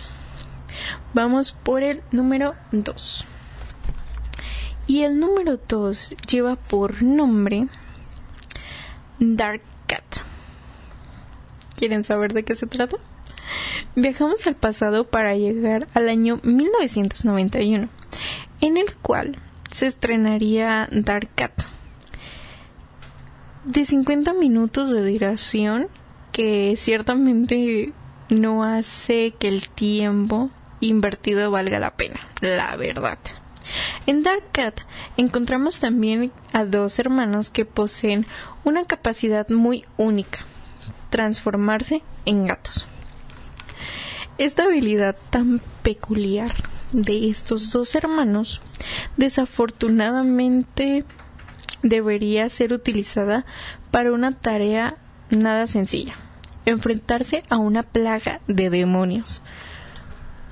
Vamos 1.13 1.53
por 1.53 1.83
el 1.83 2.03
número 2.11 2.55
2. 2.73 3.27
Y 4.87 5.03
el 5.03 5.19
número 5.19 5.59
2 5.67 6.17
lleva 6.29 6.57
por 6.57 7.03
nombre 7.03 7.69
Dark 9.19 9.63
Cat. 9.87 10.05
¿Quieren 11.77 12.05
saber 12.05 12.35
de 12.35 12.45
qué 12.45 12.55
se 12.55 12.67
trata? 12.67 12.97
Viajamos 13.97 14.47
al 14.47 14.57
pasado 14.57 15.05
para 15.05 15.37
llegar 15.37 15.87
al 15.95 16.09
año 16.09 16.39
1991, 16.43 17.89
en 18.61 18.77
el 18.77 18.95
cual 18.97 19.39
se 19.71 19.87
estrenaría 19.87 20.89
Dark 20.91 21.31
Cat. 21.35 21.53
De 23.65 23.87
50 23.87 24.35
minutos 24.35 24.91
de 24.91 25.11
duración, 25.11 25.89
que 26.33 26.75
ciertamente 26.77 27.93
no 28.29 28.65
hace 28.65 29.33
que 29.39 29.49
el 29.49 29.69
tiempo 29.69 30.51
invertido 30.81 31.51
valga 31.51 31.79
la 31.79 31.97
pena, 31.97 32.21
la 32.41 32.77
verdad. 32.77 33.19
En 34.07 34.23
Dark 34.23 34.45
Cat 34.53 34.81
encontramos 35.17 35.81
también 35.81 36.33
a 36.53 36.65
dos 36.65 36.99
hermanos 36.99 37.51
que 37.51 37.65
poseen 37.65 38.27
una 38.65 38.85
capacidad 38.85 39.49
muy 39.49 39.85
única, 39.97 40.41
transformarse 41.11 42.03
en 42.25 42.47
gatos. 42.47 42.87
Esta 44.39 44.65
habilidad 44.65 45.17
tan 45.31 45.61
peculiar 45.83 46.53
de 46.93 47.29
estos 47.29 47.71
dos 47.71 47.95
hermanos 47.95 48.63
desafortunadamente 49.17 51.05
debería 51.83 52.49
ser 52.49 52.73
utilizada 52.73 53.45
para 53.91 54.13
una 54.13 54.33
tarea 54.33 54.95
nada 55.31 55.67
sencilla, 55.67 56.15
enfrentarse 56.67 57.43
a 57.49 57.59
una 57.59 57.83
plaga 57.83 58.41
de 58.49 58.71
demonios. 58.71 59.41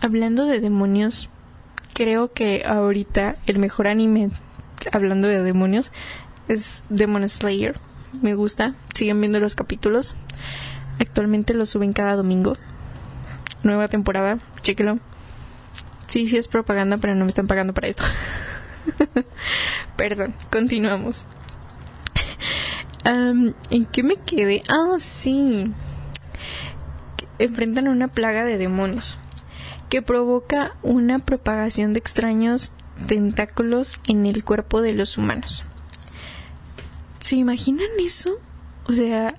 Hablando 0.01 0.47
de 0.47 0.61
demonios, 0.61 1.29
creo 1.93 2.33
que 2.33 2.65
ahorita 2.65 3.37
el 3.47 3.59
mejor 3.59 3.89
anime 3.89 4.31
hablando 4.91 5.29
de 5.29 5.43
demonios 5.43 5.93
es 6.49 6.85
Demon 6.89 7.29
Slayer. 7.29 7.79
Me 8.21 8.35
gusta, 8.35 8.75
siguen 8.95 9.21
viendo 9.21 9.41
los 9.41 9.55
capítulos. 9.55 10.15
Actualmente 10.99 11.55
los 11.55 11.71
suben 11.71 11.93
cada 11.93 12.15
domingo 12.15 12.55
nueva 13.63 13.89
temporada, 13.89 14.39
chéquelo. 14.61 14.99
Sí, 16.09 16.27
sí 16.27 16.37
es 16.37 16.49
propaganda, 16.49 16.99
pero 16.99 17.15
no 17.15 17.25
me 17.25 17.29
están 17.29 17.47
pagando 17.47 17.73
para 17.73 17.89
esto. 17.89 18.05
Perdón, 19.97 20.35
continuamos. 20.51 21.25
¿En 23.05 23.87
qué 23.91 24.03
me 24.03 24.17
quedé? 24.17 24.63
Ah, 24.69 24.97
sí. 24.99 25.73
Enfrentan 27.39 27.89
una 27.89 28.09
plaga 28.09 28.45
de 28.45 28.59
demonios 28.59 29.19
que 29.93 30.01
provoca 30.01 30.75
una 30.83 31.19
propagación 31.19 31.93
de 31.93 31.99
extraños 31.99 32.73
tentáculos 33.09 34.01
en 34.09 34.25
el 34.25 34.43
cuerpo 34.43 34.81
de 34.81 34.95
los 34.95 35.19
humanos. 35.19 35.65
¿Se 37.21 37.37
imaginan 37.37 37.91
eso? 38.01 38.41
O 38.87 38.95
sea, 38.95 39.35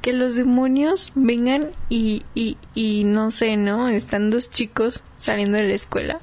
que 0.00 0.12
los 0.12 0.36
demonios 0.36 1.10
vengan 1.16 1.72
y, 1.88 2.22
y, 2.36 2.56
y 2.76 3.02
no 3.02 3.32
sé, 3.32 3.56
¿no? 3.56 3.88
Están 3.88 4.30
dos 4.30 4.48
chicos 4.48 5.02
saliendo 5.18 5.58
de 5.58 5.66
la 5.66 5.74
escuela 5.74 6.20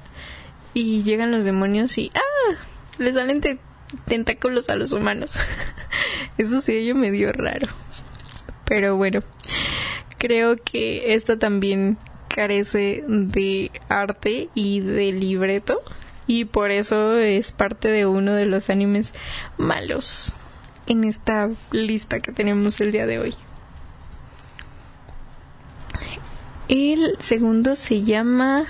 y 0.72 1.02
llegan 1.02 1.30
los 1.30 1.44
demonios 1.44 1.98
y 1.98 2.10
¡ah! 2.14 2.56
Les 2.96 3.16
salen 3.16 3.42
tentáculos 4.06 4.70
a 4.70 4.76
los 4.76 4.92
humanos. 4.92 5.36
Eso 6.38 6.62
sí, 6.62 6.72
ello 6.72 6.94
me 6.94 7.10
dio 7.10 7.32
raro. 7.32 7.68
Pero 8.64 8.96
bueno, 8.96 9.20
creo 10.16 10.56
que 10.56 11.12
esta 11.12 11.38
también 11.38 11.98
carece 12.34 13.04
de 13.06 13.70
arte 13.88 14.48
y 14.54 14.80
de 14.80 15.12
libreto 15.12 15.82
y 16.26 16.44
por 16.44 16.70
eso 16.70 17.18
es 17.18 17.50
parte 17.52 17.88
de 17.88 18.06
uno 18.06 18.34
de 18.34 18.46
los 18.46 18.70
animes 18.70 19.12
malos 19.58 20.34
en 20.86 21.04
esta 21.04 21.50
lista 21.72 22.20
que 22.20 22.32
tenemos 22.32 22.80
el 22.80 22.92
día 22.92 23.06
de 23.06 23.18
hoy. 23.18 23.34
El 26.68 27.16
segundo 27.18 27.74
se 27.74 28.02
llama 28.02 28.64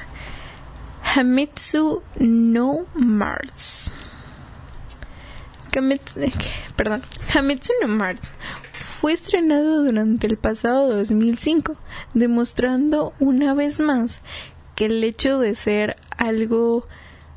Hamitsu 1.14 2.02
no 2.18 2.86
Mars. 2.94 3.92
perdón, 6.76 7.02
Hamitsu 7.34 7.72
no 7.82 7.88
Mars 7.88 8.20
fue 9.00 9.12
estrenado 9.12 9.82
durante 9.82 10.26
el 10.26 10.36
pasado 10.36 10.94
2005, 10.94 11.76
demostrando 12.12 13.14
una 13.18 13.54
vez 13.54 13.80
más 13.80 14.20
que 14.74 14.86
el 14.86 15.02
hecho 15.04 15.38
de 15.38 15.54
ser 15.54 15.96
algo 16.18 16.86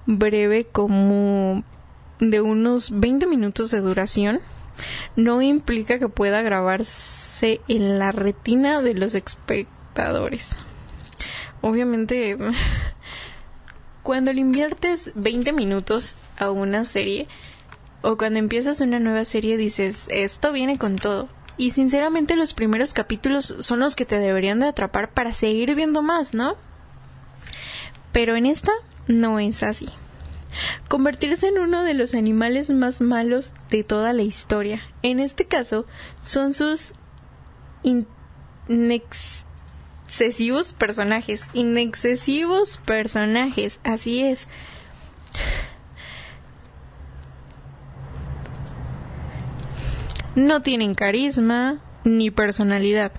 breve 0.05 0.65
como 0.65 1.63
de 2.19 2.41
unos 2.41 2.99
20 2.99 3.27
minutos 3.27 3.71
de 3.71 3.79
duración 3.79 4.41
no 5.15 5.41
implica 5.41 5.99
que 5.99 6.09
pueda 6.09 6.41
grabarse 6.41 7.61
en 7.67 7.97
la 7.97 8.11
retina 8.11 8.81
de 8.81 8.95
los 8.95 9.15
espectadores 9.15 10.57
Obviamente, 11.61 12.37
cuando 14.03 14.33
le 14.33 14.41
inviertes 14.41 15.11
20 15.15 15.53
minutos 15.53 16.17
a 16.37 16.51
una 16.51 16.83
serie 16.83 17.27
o 18.01 18.17
cuando 18.17 18.39
empiezas 18.39 18.81
una 18.81 18.99
nueva 18.99 19.23
serie 19.23 19.55
dices, 19.55 20.07
esto 20.09 20.51
viene 20.51 20.77
con 20.77 20.97
todo. 20.97 21.29
Y 21.57 21.71
sinceramente 21.71 22.35
los 22.35 22.53
primeros 22.53 22.93
capítulos 22.93 23.55
son 23.59 23.79
los 23.79 23.95
que 23.95 24.05
te 24.05 24.17
deberían 24.17 24.59
de 24.59 24.67
atrapar 24.67 25.11
para 25.11 25.33
seguir 25.33 25.75
viendo 25.75 26.01
más, 26.01 26.33
¿no? 26.33 26.55
Pero 28.11 28.35
en 28.35 28.45
esta 28.45 28.71
no 29.07 29.39
es 29.39 29.63
así. 29.63 29.89
convertirse 30.87 31.47
en 31.47 31.59
uno 31.59 31.83
de 31.83 31.93
los 31.93 32.13
animales 32.13 32.69
más 32.69 33.01
malos 33.01 33.51
de 33.69 33.83
toda 33.83 34.13
la 34.13 34.23
historia. 34.23 34.81
En 35.01 35.19
este 35.19 35.45
caso, 35.45 35.85
son 36.21 36.53
sus 36.53 36.93
inexcesivos 38.67 40.73
personajes. 40.73 41.43
Inexcesivos 41.53 42.79
personajes, 42.85 43.79
así 43.83 44.23
es. 44.23 44.47
No 50.35 50.61
tienen 50.61 50.95
carisma 50.95 51.79
ni 52.03 52.31
personalidad. 52.31 53.11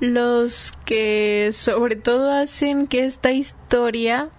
Los 0.00 0.72
que 0.84 1.50
sobre 1.52 1.96
todo 1.96 2.32
hacen 2.32 2.86
que 2.86 3.04
esta 3.04 3.32
historia 3.32 4.30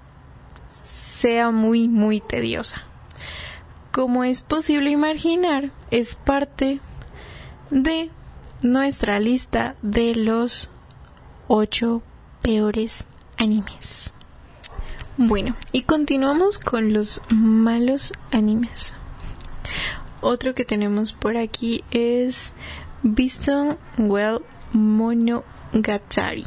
sea 0.70 1.52
muy, 1.52 1.88
muy 1.88 2.22
tediosa. 2.22 2.84
Como 3.92 4.24
es 4.24 4.42
posible 4.42 4.90
imaginar, 4.90 5.72
es 5.92 6.16
parte 6.16 6.80
de 7.70 8.10
nuestra 8.62 9.20
lista 9.20 9.76
de 9.82 10.16
los 10.16 10.70
ocho 11.48 12.02
peores 12.42 13.08
animes. 13.38 14.14
Bueno, 15.18 15.56
y 15.72 15.84
continuamos 15.84 16.60
con 16.60 16.92
los 16.94 17.22
malos 17.30 18.12
animes. 18.32 18.94
Otro 20.28 20.56
que 20.56 20.66
tenemos 20.66 21.14
por 21.14 21.38
aquí 21.38 21.84
es 21.92 22.52
Biston 23.04 23.78
Well 24.00 24.40
Monogatari. 24.74 26.46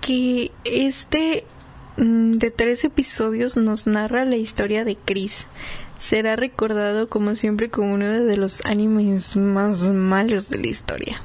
Que 0.00 0.50
este 0.64 1.44
mm, 1.96 2.38
de 2.38 2.50
tres 2.50 2.82
episodios 2.82 3.56
nos 3.56 3.86
narra 3.86 4.24
la 4.24 4.34
historia 4.34 4.84
de 4.84 4.96
Chris. 4.96 5.46
Será 5.96 6.34
recordado 6.34 7.08
como 7.08 7.36
siempre 7.36 7.70
como 7.70 7.94
uno 7.94 8.08
de 8.08 8.36
los 8.36 8.64
animes 8.64 9.36
más 9.36 9.92
malos 9.92 10.50
de 10.50 10.58
la 10.58 10.66
historia. 10.66 11.22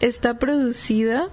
Está 0.00 0.38
producida, 0.38 1.28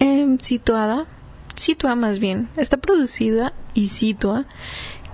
eh, 0.00 0.36
situada, 0.40 1.06
situa 1.54 1.94
más 1.94 2.18
bien, 2.18 2.48
está 2.56 2.76
producida 2.76 3.52
y 3.72 3.86
situa 3.86 4.46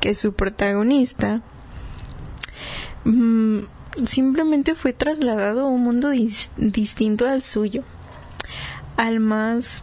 que 0.04 0.12
su 0.12 0.34
protagonista 0.34 1.40
mm, 3.06 3.60
simplemente 4.04 4.74
fue 4.74 4.92
trasladado 4.92 5.62
a 5.62 5.70
un 5.70 5.82
mundo 5.82 6.10
distinto 6.58 7.26
al 7.26 7.40
suyo, 7.40 7.84
al 8.98 9.18
más 9.18 9.82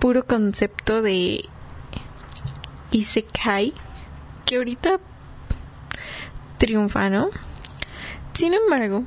puro 0.00 0.26
concepto 0.26 1.00
de 1.00 1.46
Isekai, 2.90 3.72
que 4.44 4.58
ahorita 4.58 5.00
triunfa, 6.58 7.08
¿no? 7.08 7.30
Sin 8.34 8.52
embargo, 8.52 9.04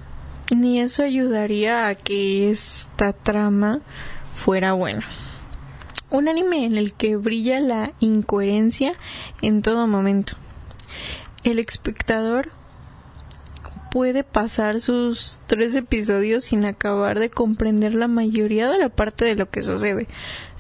ni 0.50 0.82
eso 0.82 1.04
ayudaría 1.04 1.88
a 1.88 1.94
que 1.94 2.50
esta 2.50 3.14
trama 3.14 3.80
fuera 4.32 4.74
buena. 4.74 5.06
Un 6.14 6.28
anime 6.30 6.64
en 6.64 6.78
el 6.78 6.94
que 6.94 7.16
brilla 7.16 7.60
la 7.60 7.92
incoherencia 8.00 8.94
en 9.42 9.64
todo 9.64 9.88
momento. 9.88 10.38
El 11.44 11.58
espectador 11.58 12.52
puede 13.90 14.24
pasar 14.24 14.80
sus 14.80 15.40
tres 15.48 15.74
episodios 15.74 16.44
sin 16.44 16.66
acabar 16.66 17.18
de 17.18 17.32
comprender 17.32 17.96
la 17.96 18.08
mayoría 18.08 18.70
de 18.70 18.78
la 18.78 18.90
parte 18.90 19.26
de 19.26 19.36
lo 19.36 19.50
que 19.50 19.64
sucede. 19.64 20.08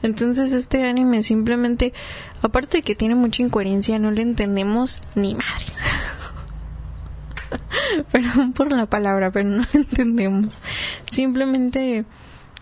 Entonces 0.01 0.53
este 0.53 0.85
anime 0.85 1.21
simplemente, 1.21 1.93
aparte 2.41 2.79
de 2.79 2.81
que 2.81 2.95
tiene 2.95 3.13
mucha 3.13 3.43
incoherencia, 3.43 3.99
no 3.99 4.09
le 4.09 4.23
entendemos 4.23 5.01
ni 5.13 5.35
madre. 5.35 5.65
Perdón 8.11 8.53
por 8.53 8.71
la 8.71 8.87
palabra, 8.87 9.29
pero 9.29 9.49
no 9.49 9.57
lo 9.71 9.79
entendemos. 9.79 10.57
Simplemente 11.11 12.05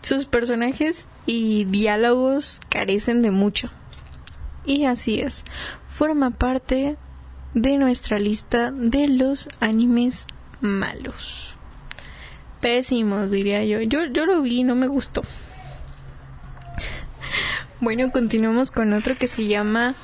sus 0.01 0.25
personajes 0.25 1.07
y 1.25 1.65
diálogos 1.65 2.61
carecen 2.69 3.21
de 3.21 3.31
mucho. 3.31 3.69
Y 4.65 4.85
así 4.85 5.19
es. 5.19 5.43
Forma 5.89 6.31
parte 6.31 6.97
de 7.53 7.77
nuestra 7.77 8.19
lista 8.19 8.71
de 8.71 9.07
los 9.07 9.49
animes 9.59 10.27
malos. 10.61 11.55
Pésimos, 12.59 13.31
diría 13.31 13.63
yo. 13.63 13.81
Yo, 13.81 14.05
yo 14.05 14.25
lo 14.25 14.41
vi 14.41 14.63
no 14.63 14.75
me 14.75 14.87
gustó. 14.87 15.23
Bueno, 17.79 18.11
continuamos 18.11 18.69
con 18.69 18.93
otro 18.93 19.15
que 19.15 19.27
se 19.27 19.47
llama 19.47 19.95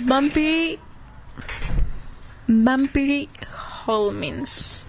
Vampire 0.00 0.80
Vampire 2.48 3.28
Holmens. 3.86 4.85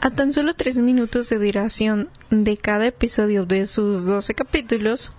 A 0.00 0.10
tan 0.10 0.32
solo 0.32 0.54
tres 0.54 0.78
minutos 0.78 1.28
de 1.28 1.44
duración 1.44 2.08
de 2.30 2.56
cada 2.56 2.86
episodio 2.86 3.46
de 3.46 3.66
sus 3.66 4.06
12 4.06 4.32
capítulos, 4.34 5.10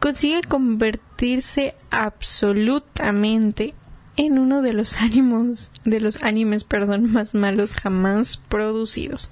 consigue 0.00 0.40
convertirse 0.40 1.76
absolutamente 1.90 3.74
en 4.16 4.40
uno 4.40 4.60
de 4.60 4.72
los 4.72 4.96
ánimos 5.00 5.70
de 5.84 6.00
los 6.00 6.20
animes, 6.24 6.64
perdón, 6.64 7.12
más 7.12 7.36
malos 7.36 7.76
jamás 7.76 8.38
producidos. 8.48 9.30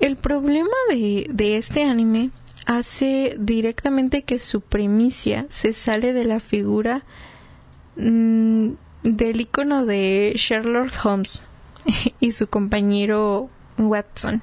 El 0.00 0.16
problema 0.16 0.76
de, 0.88 1.26
de 1.30 1.58
este 1.58 1.84
anime 1.84 2.30
hace 2.64 3.36
directamente 3.38 4.22
que 4.22 4.38
su 4.38 4.62
primicia 4.62 5.44
se 5.50 5.74
sale 5.74 6.14
de 6.14 6.24
la 6.24 6.40
figura 6.40 7.04
mm, 7.96 8.70
del 9.02 9.40
icono 9.42 9.84
de 9.84 10.32
Sherlock 10.36 11.04
Holmes 11.04 11.42
y 12.20 12.32
su 12.32 12.48
compañero 12.48 13.48
Watson. 13.78 14.42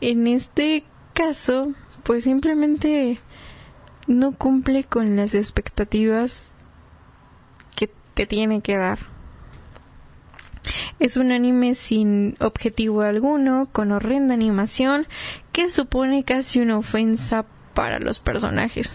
En 0.00 0.26
este 0.26 0.84
caso, 1.12 1.72
pues 2.04 2.24
simplemente 2.24 3.18
no 4.06 4.32
cumple 4.32 4.84
con 4.84 5.16
las 5.16 5.34
expectativas 5.34 6.50
que 7.76 7.90
te 8.14 8.26
tiene 8.26 8.60
que 8.60 8.76
dar. 8.76 9.00
Es 10.98 11.16
un 11.16 11.32
anime 11.32 11.74
sin 11.74 12.36
objetivo 12.40 13.02
alguno, 13.02 13.68
con 13.72 13.92
horrenda 13.92 14.34
animación, 14.34 15.06
que 15.52 15.70
supone 15.70 16.24
casi 16.24 16.60
una 16.60 16.78
ofensa 16.78 17.46
para 17.74 18.00
los 18.00 18.18
personajes 18.18 18.92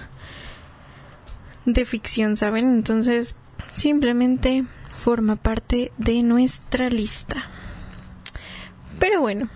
de 1.66 1.86
ficción, 1.86 2.36
¿saben? 2.36 2.74
Entonces, 2.74 3.36
simplemente 3.76 4.66
forma 4.96 5.36
parte 5.36 5.92
de 5.98 6.24
nuestra 6.24 6.90
lista. 6.90 7.48
Pero 9.00 9.22
bueno, 9.22 9.50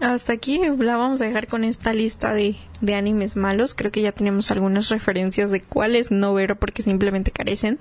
hasta 0.00 0.32
aquí 0.32 0.60
la 0.78 0.96
vamos 0.96 1.20
a 1.20 1.24
dejar 1.24 1.46
con 1.48 1.64
esta 1.64 1.92
lista 1.92 2.32
de, 2.32 2.56
de, 2.80 2.94
animes 2.94 3.36
malos. 3.36 3.74
Creo 3.74 3.90
que 3.90 4.02
ya 4.02 4.12
tenemos 4.12 4.50
algunas 4.50 4.88
referencias 4.88 5.50
de 5.50 5.60
cuáles 5.60 6.10
no 6.10 6.32
ver 6.34 6.56
porque 6.56 6.82
simplemente 6.82 7.30
carecen. 7.30 7.78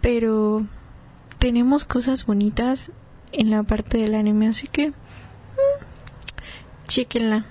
Pero 0.00 0.66
tenemos 1.38 1.84
cosas 1.84 2.26
bonitas 2.26 2.90
en 3.30 3.50
la 3.50 3.62
parte 3.62 3.98
del 3.98 4.14
anime, 4.14 4.48
así 4.48 4.66
que 4.66 4.90
mm, 4.90 4.94
chequenla. 6.88 7.46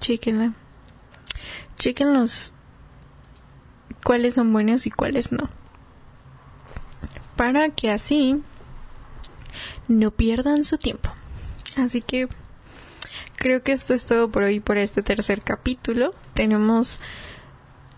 Chequenla. 0.00 0.52
Chequen 1.78 2.14
los 2.14 2.52
cuáles 4.04 4.34
son 4.34 4.52
buenos 4.52 4.86
y 4.86 4.90
cuáles 4.90 5.32
no. 5.32 5.48
Para 7.36 7.70
que 7.70 7.90
así 7.90 8.42
no 9.88 10.10
pierdan 10.10 10.64
su 10.64 10.78
tiempo. 10.78 11.10
Así 11.76 12.02
que 12.02 12.28
creo 13.36 13.62
que 13.62 13.72
esto 13.72 13.94
es 13.94 14.04
todo 14.06 14.30
por 14.30 14.44
hoy 14.44 14.60
por 14.60 14.78
este 14.78 15.02
tercer 15.02 15.42
capítulo. 15.42 16.14
Tenemos 16.34 17.00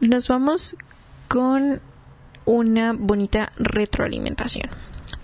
nos 0.00 0.28
vamos 0.28 0.76
con 1.28 1.80
una 2.44 2.92
bonita 2.92 3.52
retroalimentación. 3.56 4.70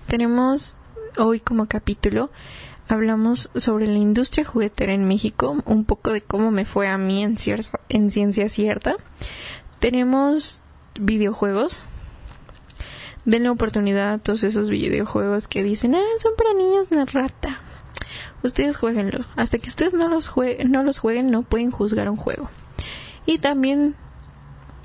Tenemos 0.06 0.78
hoy 1.16 1.40
como 1.40 1.66
capítulo 1.66 2.30
hablamos 2.92 3.50
sobre 3.54 3.86
la 3.86 3.98
industria 3.98 4.44
juguetera 4.44 4.92
en 4.92 5.06
México, 5.06 5.56
un 5.64 5.84
poco 5.84 6.12
de 6.12 6.20
cómo 6.20 6.50
me 6.50 6.64
fue 6.64 6.88
a 6.88 6.98
mí 6.98 7.22
en, 7.22 7.36
en 7.88 8.10
ciencia 8.10 8.48
cierta. 8.48 8.96
Tenemos 9.78 10.62
videojuegos. 10.94 11.88
Denle 13.24 13.50
oportunidad 13.50 14.14
a 14.14 14.18
todos 14.18 14.42
esos 14.42 14.68
videojuegos 14.68 15.48
que 15.48 15.62
dicen, 15.62 15.94
ah, 15.94 16.02
son 16.18 16.32
para 16.36 16.54
niños 16.54 16.90
de 16.90 17.04
rata. 17.04 17.60
Ustedes 18.42 18.76
jueguenlo. 18.76 19.24
Hasta 19.36 19.58
que 19.58 19.68
ustedes 19.68 19.94
no 19.94 20.08
los, 20.08 20.32
no 20.64 20.82
los 20.82 20.98
jueguen, 20.98 21.30
no 21.30 21.42
pueden 21.42 21.70
juzgar 21.70 22.10
un 22.10 22.16
juego. 22.16 22.50
Y 23.24 23.38
también 23.38 23.94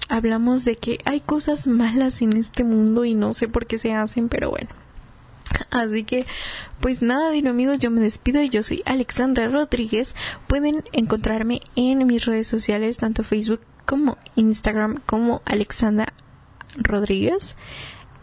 hablamos 0.10 0.66
de 0.66 0.78
que 0.78 1.00
hay 1.06 1.20
cosas 1.20 1.68
malas 1.68 2.22
en 2.22 2.36
este 2.38 2.64
mundo 2.64 3.06
y 3.06 3.16
no 3.16 3.34
sé 3.34 3.48
por 3.48 3.66
qué 3.66 3.78
se 3.78 3.94
hacen, 3.94 4.30
pero 4.30 4.52
bueno. 4.52 4.70
Así 5.72 6.04
que, 6.04 6.26
pues 6.80 7.02
nada, 7.02 7.32
dino 7.32 7.50
amigos, 7.50 7.80
yo 7.80 7.90
me 7.90 8.02
despido 8.02 8.42
y 8.42 8.50
yo 8.50 8.64
soy 8.64 8.84
Alexandra 8.86 9.48
Rodríguez. 9.48 10.16
Pueden 10.48 10.84
encontrarme 10.92 11.62
en 11.76 12.06
mis 12.06 12.26
redes 12.26 12.48
sociales, 12.48 12.98
tanto 12.98 13.24
Facebook 13.24 13.62
como 13.86 14.18
Instagram 14.36 15.02
como 15.06 15.42
Alexandra 15.46 16.14
Rodríguez. 16.78 17.56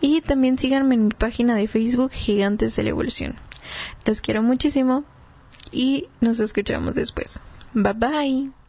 Y 0.04 0.20
también 0.20 0.58
síganme 0.58 0.96
en 0.96 1.06
mi 1.06 1.10
página 1.12 1.56
de 1.56 1.66
Facebook 1.66 2.10
Gigantes 2.12 2.76
de 2.76 2.82
la 2.82 2.90
Evolución. 2.90 3.36
Los 4.04 4.20
quiero 4.20 4.42
muchísimo 4.42 5.02
y 5.72 6.08
nos 6.20 6.40
escuchamos 6.40 6.94
después. 6.94 7.40
Bye 7.72 7.94
bye. 7.94 8.63